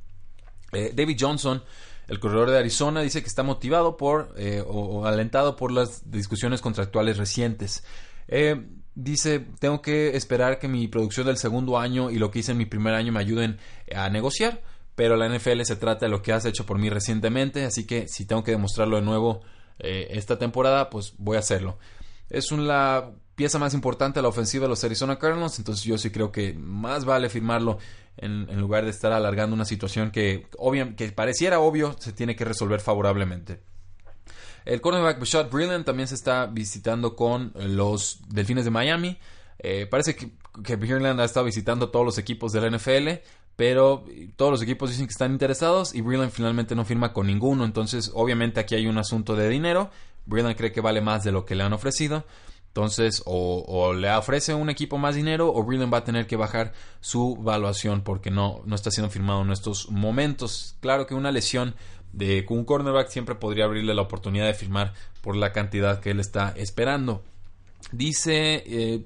Eh, 0.72 0.94
David 0.96 1.18
Johnson 1.20 1.62
el 2.08 2.20
corredor 2.20 2.50
de 2.50 2.58
Arizona 2.58 3.02
dice 3.02 3.22
que 3.22 3.28
está 3.28 3.44
motivado 3.44 3.98
por 3.98 4.34
eh, 4.38 4.64
o, 4.66 5.06
alentado 5.06 5.56
por 5.56 5.72
las 5.72 6.10
discusiones 6.12 6.62
contractuales 6.62 7.18
recientes. 7.18 7.84
Eh, 8.28 8.66
dice, 8.96 9.40
tengo 9.60 9.82
que 9.82 10.16
esperar 10.16 10.60
que 10.60 10.68
mi 10.68 10.88
producción 10.88 11.28
del 11.28 11.38
segundo 11.38 11.78
año 11.78 12.10
y 12.10 12.18
lo 12.18 12.32
que 12.32 12.40
hice 12.40 12.52
en 12.52 12.58
mi 12.58 12.66
primer 12.66 12.94
año 12.94 13.12
me 13.12 13.20
ayuden 13.20 13.60
a 13.96 14.10
negociar, 14.10 14.62
pero 14.96 15.16
la 15.16 15.30
NFL 15.30 15.62
se 15.64 15.76
trata 15.76 16.06
de 16.06 16.12
lo 16.12 16.22
que 16.22 16.34
has 16.34 16.46
hecho 16.46 16.66
por 16.66 16.78
mí 16.78 16.90
recientemente, 16.90 17.66
así 17.66 17.86
que 17.86 18.08
si 18.08 18.26
tengo 18.26 18.44
que 18.44 18.52
demostrarlo 18.52 18.98
de 18.98 19.04
nuevo 19.04 19.42
eh, 19.80 20.08
esta 20.12 20.38
temporada, 20.38 20.90
pues 20.90 21.14
voy 21.18 21.38
a 21.38 21.40
hacerlo. 21.40 21.78
Es 22.30 22.52
una 22.52 23.10
pieza 23.42 23.58
más 23.58 23.74
importante 23.74 24.20
de 24.20 24.22
la 24.22 24.28
ofensiva 24.28 24.66
de 24.66 24.70
los 24.70 24.84
Arizona 24.84 25.18
Cardinals, 25.18 25.58
entonces 25.58 25.84
yo 25.84 25.98
sí 25.98 26.12
creo 26.12 26.32
que 26.32 26.54
más 26.54 27.06
vale 27.06 27.28
firmarlo 27.28 27.80
en, 28.16 28.46
lugar 28.60 28.84
de 28.84 28.92
estar 28.92 29.12
alargando 29.12 29.56
una 29.56 29.66
situación 29.66 30.12
que, 30.12 30.46
que 30.96 31.12
pareciera 31.12 31.60
obvio 31.60 31.96
se 31.98 32.14
tiene 32.14 32.36
que 32.36 32.46
resolver 32.46 32.82
favorablemente. 32.82 33.64
El 34.64 34.80
cornerback 34.80 35.18
Bashad 35.18 35.50
Brilliant 35.50 35.84
también 35.84 36.08
se 36.08 36.14
está 36.14 36.46
visitando 36.46 37.16
con 37.16 37.52
los 37.56 38.20
Delfines 38.30 38.64
de 38.64 38.70
Miami. 38.70 39.18
Eh, 39.58 39.88
parece 39.90 40.16
que, 40.16 40.30
que 40.64 40.74
ha 40.74 41.24
estado 41.26 41.48
visitando 41.48 41.90
todos 41.90 42.06
los 42.06 42.20
equipos 42.20 42.52
de 42.52 42.62
la 42.62 42.78
NFL, 42.78 43.28
pero 43.56 44.06
todos 44.36 44.52
los 44.52 44.62
equipos 44.62 44.92
dicen 44.92 45.08
que 45.08 45.14
están 45.14 45.32
interesados 45.32 45.96
y 45.96 46.02
Brilliant 46.02 46.32
finalmente 46.32 46.76
no 46.76 46.86
firma 46.86 47.12
con 47.12 47.26
ninguno. 47.26 47.66
Entonces, 47.66 48.12
obviamente 48.14 48.60
aquí 48.60 48.76
hay 48.76 48.86
un 48.86 49.00
asunto 49.00 49.36
de 49.36 49.50
dinero. 49.50 49.90
Brilliant 50.28 50.56
cree 50.56 50.72
que 50.72 50.82
vale 50.82 51.02
más 51.02 51.24
de 51.24 51.32
lo 51.32 51.44
que 51.44 51.56
le 51.56 51.64
han 51.64 51.74
ofrecido. 51.74 52.24
Entonces, 52.72 53.22
o, 53.26 53.94
le 53.94 54.10
ofrece 54.14 54.54
un 54.54 54.70
equipo 54.70 54.98
más 54.98 55.16
dinero 55.16 55.52
o 55.54 55.62
Breland 55.62 55.94
va 55.94 55.98
a 55.98 56.04
tener 56.06 56.26
que 56.26 56.38
bajar 56.38 56.72
su 57.02 57.36
valuación 57.36 58.02
porque 58.02 58.32
no, 58.32 58.62
no 58.66 58.76
está 58.76 58.92
siendo 58.92 59.10
firmado 59.10 59.42
en 59.42 59.52
estos 59.52 59.90
momentos. 59.90 60.78
Claro 60.80 61.06
que 61.06 61.14
una 61.14 61.32
lesión 61.32 61.76
de 62.14 62.46
un 62.48 62.64
cornerback 62.64 63.10
siempre 63.10 63.36
podría 63.36 63.66
abrirle 63.66 63.94
la 63.94 64.04
oportunidad 64.04 64.46
de 64.46 64.54
firmar 64.54 64.94
por 65.20 65.36
la 65.36 65.52
cantidad 65.52 66.00
que 66.00 66.12
él 66.12 66.22
está 66.22 66.54
esperando. 66.56 67.24
Dice 67.92 68.64
eh, 68.66 69.04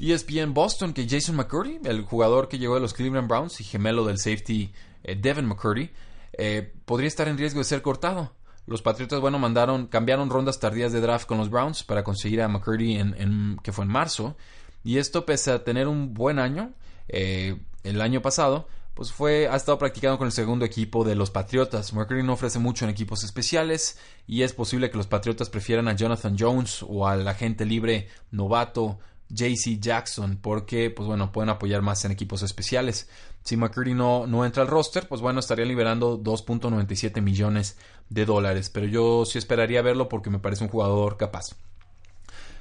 ESPN 0.00 0.52
Boston 0.52 0.94
que 0.94 1.06
Jason 1.08 1.36
McCurdy, 1.36 1.78
el 1.84 2.02
jugador 2.02 2.48
que 2.48 2.58
llegó 2.58 2.74
de 2.74 2.80
los 2.80 2.92
Cleveland 2.92 3.28
Browns 3.28 3.60
y 3.60 3.64
gemelo 3.64 4.04
del 4.04 4.18
safety 4.18 4.72
eh, 5.04 5.14
Devin 5.14 5.46
McCurdy, 5.46 5.90
eh, 6.32 6.72
podría 6.84 7.06
estar 7.06 7.28
en 7.28 7.38
riesgo 7.38 7.60
de 7.60 7.64
ser 7.64 7.82
cortado. 7.82 8.32
Los 8.66 8.82
Patriotas, 8.82 9.20
bueno, 9.20 9.38
mandaron, 9.38 9.86
cambiaron 9.86 10.30
rondas 10.30 10.58
tardías 10.58 10.92
de 10.92 11.00
draft 11.00 11.26
con 11.26 11.38
los 11.38 11.50
Browns 11.50 11.84
para 11.84 12.02
conseguir 12.02 12.40
a 12.40 12.48
McCurdy 12.48 12.96
en, 12.96 13.58
que 13.62 13.72
fue 13.72 13.84
en 13.84 13.90
marzo. 13.90 14.36
Y 14.82 14.98
esto 14.98 15.26
pese 15.26 15.50
a 15.52 15.64
tener 15.64 15.88
un 15.88 16.14
buen 16.14 16.38
año, 16.38 16.72
eh, 17.08 17.58
el 17.82 18.00
año 18.00 18.22
pasado, 18.22 18.68
pues 18.94 19.12
fue, 19.12 19.48
ha 19.48 19.56
estado 19.56 19.76
practicando 19.78 20.18
con 20.18 20.26
el 20.26 20.32
segundo 20.32 20.64
equipo 20.64 21.04
de 21.04 21.14
los 21.14 21.30
Patriotas. 21.30 21.92
McCurdy 21.92 22.22
no 22.22 22.34
ofrece 22.34 22.58
mucho 22.58 22.84
en 22.84 22.90
equipos 22.90 23.24
especiales 23.24 23.98
y 24.26 24.42
es 24.42 24.52
posible 24.52 24.90
que 24.90 24.96
los 24.96 25.08
Patriotas 25.08 25.50
prefieran 25.50 25.88
a 25.88 25.96
Jonathan 25.96 26.36
Jones 26.38 26.84
o 26.86 27.06
al 27.06 27.26
agente 27.26 27.66
libre 27.66 28.08
novato 28.30 28.98
JC 29.34 29.80
Jackson 29.80 30.38
porque, 30.40 30.90
pues 30.90 31.06
bueno, 31.06 31.32
pueden 31.32 31.50
apoyar 31.50 31.82
más 31.82 32.04
en 32.04 32.12
equipos 32.12 32.42
especiales. 32.42 33.08
Si 33.42 33.56
McCurdy 33.56 33.94
no, 33.94 34.26
no 34.26 34.44
entra 34.44 34.62
al 34.62 34.68
roster, 34.68 35.08
pues 35.08 35.20
bueno, 35.20 35.40
estaría 35.40 35.64
liberando 35.64 36.18
2.97 36.18 37.20
millones 37.20 37.76
de 38.08 38.24
dólares. 38.24 38.70
Pero 38.70 38.86
yo 38.86 39.24
sí 39.26 39.38
esperaría 39.38 39.82
verlo 39.82 40.08
porque 40.08 40.30
me 40.30 40.38
parece 40.38 40.64
un 40.64 40.70
jugador 40.70 41.16
capaz. 41.16 41.56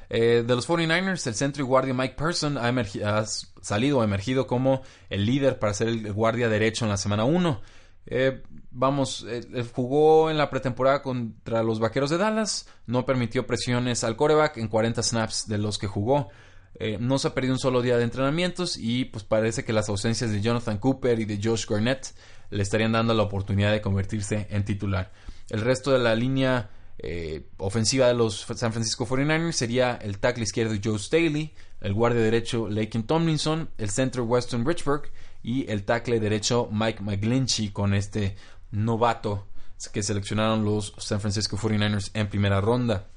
Eh, 0.09 0.43
de 0.45 0.55
los 0.55 0.67
49ers, 0.67 1.25
el 1.27 1.35
centro 1.35 1.63
y 1.63 1.65
guardia 1.65 1.93
Mike 1.93 2.15
Person 2.15 2.57
ha, 2.57 2.67
ha 2.67 3.25
salido 3.61 3.99
o 3.99 4.03
emergido 4.03 4.45
como 4.47 4.81
el 5.09 5.25
líder 5.25 5.59
para 5.59 5.73
ser 5.73 5.87
el 5.87 6.11
guardia 6.11 6.49
derecho 6.49 6.85
en 6.85 6.89
la 6.89 6.97
semana 6.97 7.23
1. 7.23 7.61
Eh, 8.05 8.43
vamos, 8.71 9.25
eh, 9.27 9.65
jugó 9.73 10.29
en 10.29 10.37
la 10.37 10.49
pretemporada 10.49 11.01
contra 11.01 11.63
los 11.63 11.79
Vaqueros 11.79 12.09
de 12.09 12.17
Dallas, 12.17 12.67
no 12.85 13.05
permitió 13.05 13.47
presiones 13.47 14.03
al 14.03 14.17
coreback 14.17 14.57
en 14.57 14.67
40 14.67 15.01
snaps 15.01 15.47
de 15.47 15.57
los 15.57 15.77
que 15.77 15.87
jugó. 15.87 16.29
Eh, 16.75 16.97
no 16.99 17.19
se 17.19 17.27
ha 17.27 17.33
perdido 17.33 17.53
un 17.53 17.59
solo 17.59 17.81
día 17.81 17.97
de 17.97 18.03
entrenamientos 18.03 18.77
y 18.77 19.05
pues 19.05 19.23
parece 19.23 19.63
que 19.63 19.73
las 19.73 19.89
ausencias 19.89 20.31
de 20.31 20.41
Jonathan 20.41 20.79
Cooper 20.79 21.19
y 21.19 21.25
de 21.25 21.39
Josh 21.41 21.67
Garnett 21.67 22.13
le 22.49 22.63
estarían 22.63 22.91
dando 22.91 23.13
la 23.13 23.23
oportunidad 23.23 23.71
de 23.71 23.81
convertirse 23.81 24.47
en 24.49 24.65
titular. 24.65 25.11
El 25.49 25.61
resto 25.61 25.91
de 25.91 25.99
la 25.99 26.15
línea 26.15 26.69
eh, 26.99 27.47
ofensiva 27.57 28.07
de 28.07 28.13
los 28.13 28.41
San 28.55 28.71
Francisco 28.71 29.05
49ers 29.05 29.51
sería 29.51 29.95
el 29.95 30.19
tackle 30.19 30.43
izquierdo 30.43 30.75
Joe 30.83 30.97
Staley, 30.97 31.53
el 31.81 31.93
guardia 31.93 32.21
derecho 32.21 32.69
Laken 32.69 33.03
Tomlinson, 33.03 33.69
el 33.77 33.89
centro 33.89 34.23
Weston 34.23 34.65
Richburg 34.65 35.11
y 35.43 35.69
el 35.69 35.83
tackle 35.83 36.19
derecho 36.19 36.69
Mike 36.71 37.03
McGlinchey 37.03 37.69
con 37.69 37.93
este 37.93 38.35
novato 38.71 39.47
que 39.91 40.01
seleccionaron 40.01 40.63
los 40.63 40.93
San 40.97 41.19
Francisco 41.19 41.57
49ers 41.57 42.11
en 42.13 42.29
primera 42.29 42.61
ronda. 42.61 43.07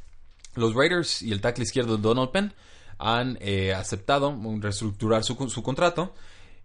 Los 0.56 0.74
Raiders 0.74 1.22
y 1.22 1.32
el 1.32 1.40
tackle 1.40 1.64
izquierdo 1.64 1.96
Donald 1.96 2.30
Penn 2.30 2.52
han 2.98 3.38
eh, 3.40 3.74
aceptado 3.74 4.38
reestructurar 4.60 5.24
su, 5.24 5.34
su, 5.48 5.62
contrato. 5.62 6.14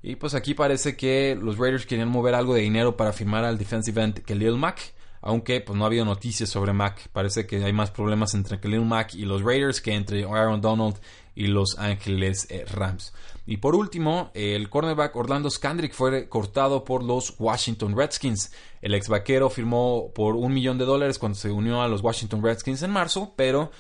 Y 0.02 0.16
pues 0.16 0.34
aquí 0.34 0.54
parece 0.54 0.96
que 0.96 1.38
los 1.40 1.58
Raiders 1.58 1.86
querían 1.86 2.10
mover 2.10 2.34
algo 2.34 2.56
de 2.56 2.62
dinero 2.62 2.98
para 2.98 3.14
firmar 3.14 3.44
al 3.44 3.58
defensive 3.58 4.02
end 4.02 4.22
Khalil 4.24 4.58
Mack. 4.58 4.94
Aunque 5.24 5.62
pues 5.62 5.78
no 5.78 5.84
ha 5.84 5.88
habido 5.88 6.04
noticias 6.04 6.50
sobre 6.50 6.74
Mack. 6.74 7.10
Parece 7.10 7.46
que 7.46 7.64
hay 7.64 7.74
más 7.74 7.92
problemas 7.92 8.34
entre 8.34 8.60
Khalil 8.60 8.86
Mack 8.86 9.14
y 9.14 9.26
los 9.26 9.44
Raiders 9.44 9.80
que 9.80 9.94
entre 9.94 10.24
Aaron 10.24 10.62
Donald 10.62 10.96
y 11.36 11.48
los 11.48 11.78
Ángeles 11.78 12.48
eh, 12.50 12.66
Rams. 12.66 13.14
Y 13.46 13.58
por 13.58 13.76
último, 13.76 14.32
el 14.34 14.70
cornerback 14.70 15.16
Orlando 15.16 15.50
Scandrick 15.50 15.94
fue 15.94 16.30
cortado 16.30 16.84
por 16.84 17.04
los 17.04 17.36
Washington 17.40 17.96
Redskins. 17.98 18.52
El 18.82 18.94
ex 18.94 19.10
vaquero 19.10 19.50
firmó 19.50 20.12
por 20.14 20.36
un 20.36 20.54
millón 20.54 20.78
de 20.78 20.86
dólares 20.86 21.20
cuando 21.20 21.38
se 21.38 21.52
unió 21.52 21.82
a 21.82 21.88
los 21.88 22.02
Washington 22.02 22.44
Redskins 22.44 22.84
en 22.84 22.92
marzo, 22.92 23.34
pero 23.36 23.72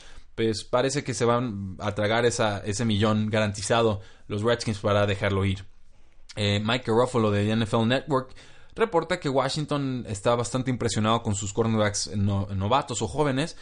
pues 0.41 0.63
parece 0.63 1.03
que 1.03 1.13
se 1.13 1.23
van 1.23 1.75
a 1.77 1.93
tragar 1.93 2.25
ese 2.25 2.85
millón 2.85 3.29
garantizado 3.29 4.01
los 4.27 4.41
Redskins 4.41 4.79
para 4.79 5.05
dejarlo 5.05 5.45
ir. 5.45 5.65
Eh, 6.35 6.59
Mike 6.65 6.89
Ruffalo 6.89 7.29
de 7.29 7.55
NFL 7.55 7.85
Network 7.87 8.33
reporta 8.73 9.19
que 9.19 9.29
Washington 9.29 10.03
está 10.09 10.33
bastante 10.33 10.71
impresionado 10.71 11.21
con 11.21 11.35
sus 11.35 11.53
cornerbacks 11.53 12.15
novatos 12.15 13.03
o 13.03 13.07
jóvenes, 13.07 13.55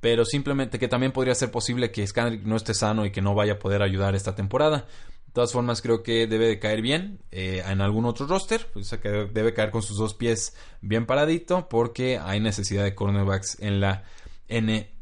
pero 0.00 0.24
simplemente 0.24 0.80
que 0.80 0.88
también 0.88 1.12
podría 1.12 1.36
ser 1.36 1.52
posible 1.52 1.92
que 1.92 2.04
Scandrick 2.04 2.42
no 2.42 2.56
esté 2.56 2.74
sano 2.74 3.06
y 3.06 3.12
que 3.12 3.22
no 3.22 3.36
vaya 3.36 3.52
a 3.52 3.58
poder 3.60 3.82
ayudar 3.82 4.16
esta 4.16 4.34
temporada. 4.34 4.78
De 5.26 5.32
todas 5.32 5.52
formas, 5.52 5.80
creo 5.80 6.02
que 6.02 6.26
debe 6.26 6.48
de 6.48 6.58
caer 6.58 6.82
bien 6.82 7.20
eh, 7.30 7.62
en 7.64 7.80
algún 7.80 8.04
otro 8.04 8.26
roster. 8.26 8.66
O 8.74 8.82
sea, 8.82 9.00
que 9.00 9.10
debe 9.10 9.54
caer 9.54 9.70
con 9.70 9.82
sus 9.82 9.96
dos 9.96 10.14
pies 10.14 10.56
bien 10.80 11.06
paradito 11.06 11.68
porque 11.68 12.18
hay 12.18 12.40
necesidad 12.40 12.82
de 12.82 12.96
cornerbacks 12.96 13.60
en 13.60 13.80
la 13.80 14.02
NFL. 14.48 14.95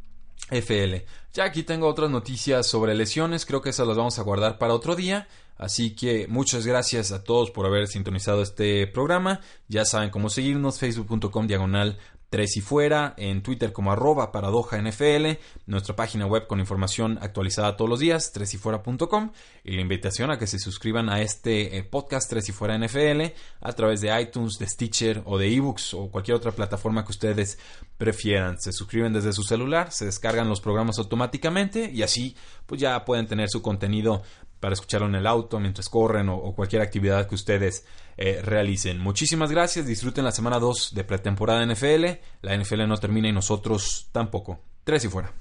FL. 0.51 1.05
Ya 1.33 1.45
aquí 1.45 1.63
tengo 1.63 1.89
otras 1.89 2.11
noticias 2.11 2.67
sobre 2.67 2.95
lesiones, 2.95 3.47
creo 3.47 3.63
que 3.63 3.71
esas 3.71 3.87
las 3.87 3.97
vamos 3.97 4.19
a 4.19 4.23
guardar 4.23 4.59
para 4.59 4.75
otro 4.75 4.95
día. 4.95 5.29
Así 5.57 5.95
que 5.95 6.27
muchas 6.27 6.67
gracias 6.67 7.13
a 7.13 7.23
todos 7.23 7.51
por 7.51 7.65
haber 7.67 7.87
sintonizado 7.87 8.43
este 8.43 8.87
programa. 8.89 9.41
Ya 9.69 9.85
saben 9.85 10.11
cómo 10.11 10.29
seguirnos, 10.29 10.79
facebook.com 10.79 11.47
diagonal 11.47 11.99
3 12.35 12.57
y 12.57 12.61
fuera, 12.63 13.15
en 13.17 13.45
Twitter 13.45 13.73
como 13.73 13.93
arroba 13.93 14.33
paradoja 14.33 14.77
NFL, 14.83 15.39
nuestra 15.67 15.95
página 15.95 16.27
web 16.27 16.49
con 16.49 16.59
información 16.59 17.17
actualizada 17.23 17.77
todos 17.77 17.89
los 17.89 18.01
días, 18.01 18.33
3 18.33 18.55
y 18.55 19.77
la 19.77 19.81
invitación 19.81 20.33
a 20.33 20.37
que 20.37 20.49
se 20.49 20.59
suscriban 20.59 21.09
a 21.11 21.21
este 21.21 21.77
eh, 21.77 21.85
podcast 21.85 22.29
3 22.29 22.49
y 22.49 22.51
fuera 22.51 22.77
NFL 22.77 23.23
a 23.61 23.73
través 23.75 24.01
de 24.01 24.21
iTunes, 24.21 24.59
de 24.59 24.67
Stitcher 24.67 25.23
o 25.27 25.39
de 25.39 25.55
eBooks 25.55 25.95
o 25.95 26.11
cualquier 26.11 26.37
otra 26.37 26.51
plataforma 26.51 27.05
que 27.05 27.13
ustedes 27.13 27.57
prefieran. 27.99 28.61
Se 28.61 28.73
suscriben 28.73 29.13
desde 29.13 29.33
su 29.33 29.45
celular, 29.45 29.93
se 29.93 30.05
descargan 30.05 30.49
los 30.49 30.61
programas 30.61 30.99
automáticamente 30.99 31.89
y 31.89 32.03
así 32.03 32.35
pues 32.67 32.81
ya 32.81 33.05
pueden 33.05 33.29
tener 33.29 33.49
su 33.49 33.63
contenido 33.63 34.23
para 34.65 34.73
escucharlo 34.73 35.07
en 35.09 35.15
el 35.15 35.27
auto 35.27 35.61
mientras 35.61 35.91
corren 35.91 36.31
o, 36.31 36.55
cualquier 36.55 36.81
actividad 36.81 37.29
que 37.29 37.35
ustedes 37.35 37.85
eh, 38.17 38.41
realicen. 38.43 38.99
Muchísimas 38.99 39.51
gracias, 39.51 39.87
disfruten 39.87 40.25
la 40.25 40.33
semana 40.33 40.59
2 40.59 40.95
de 40.95 41.05
pretemporada 41.05 41.67
NFL. 41.67 42.07
La 42.41 42.57
NFL 42.57 42.89
no 42.89 42.97
termina 42.97 43.29
y 43.29 43.33
nosotros 43.33 44.09
tampoco. 44.11 44.61
Tres 44.83 45.05
y 45.05 45.09
fuera. 45.09 45.35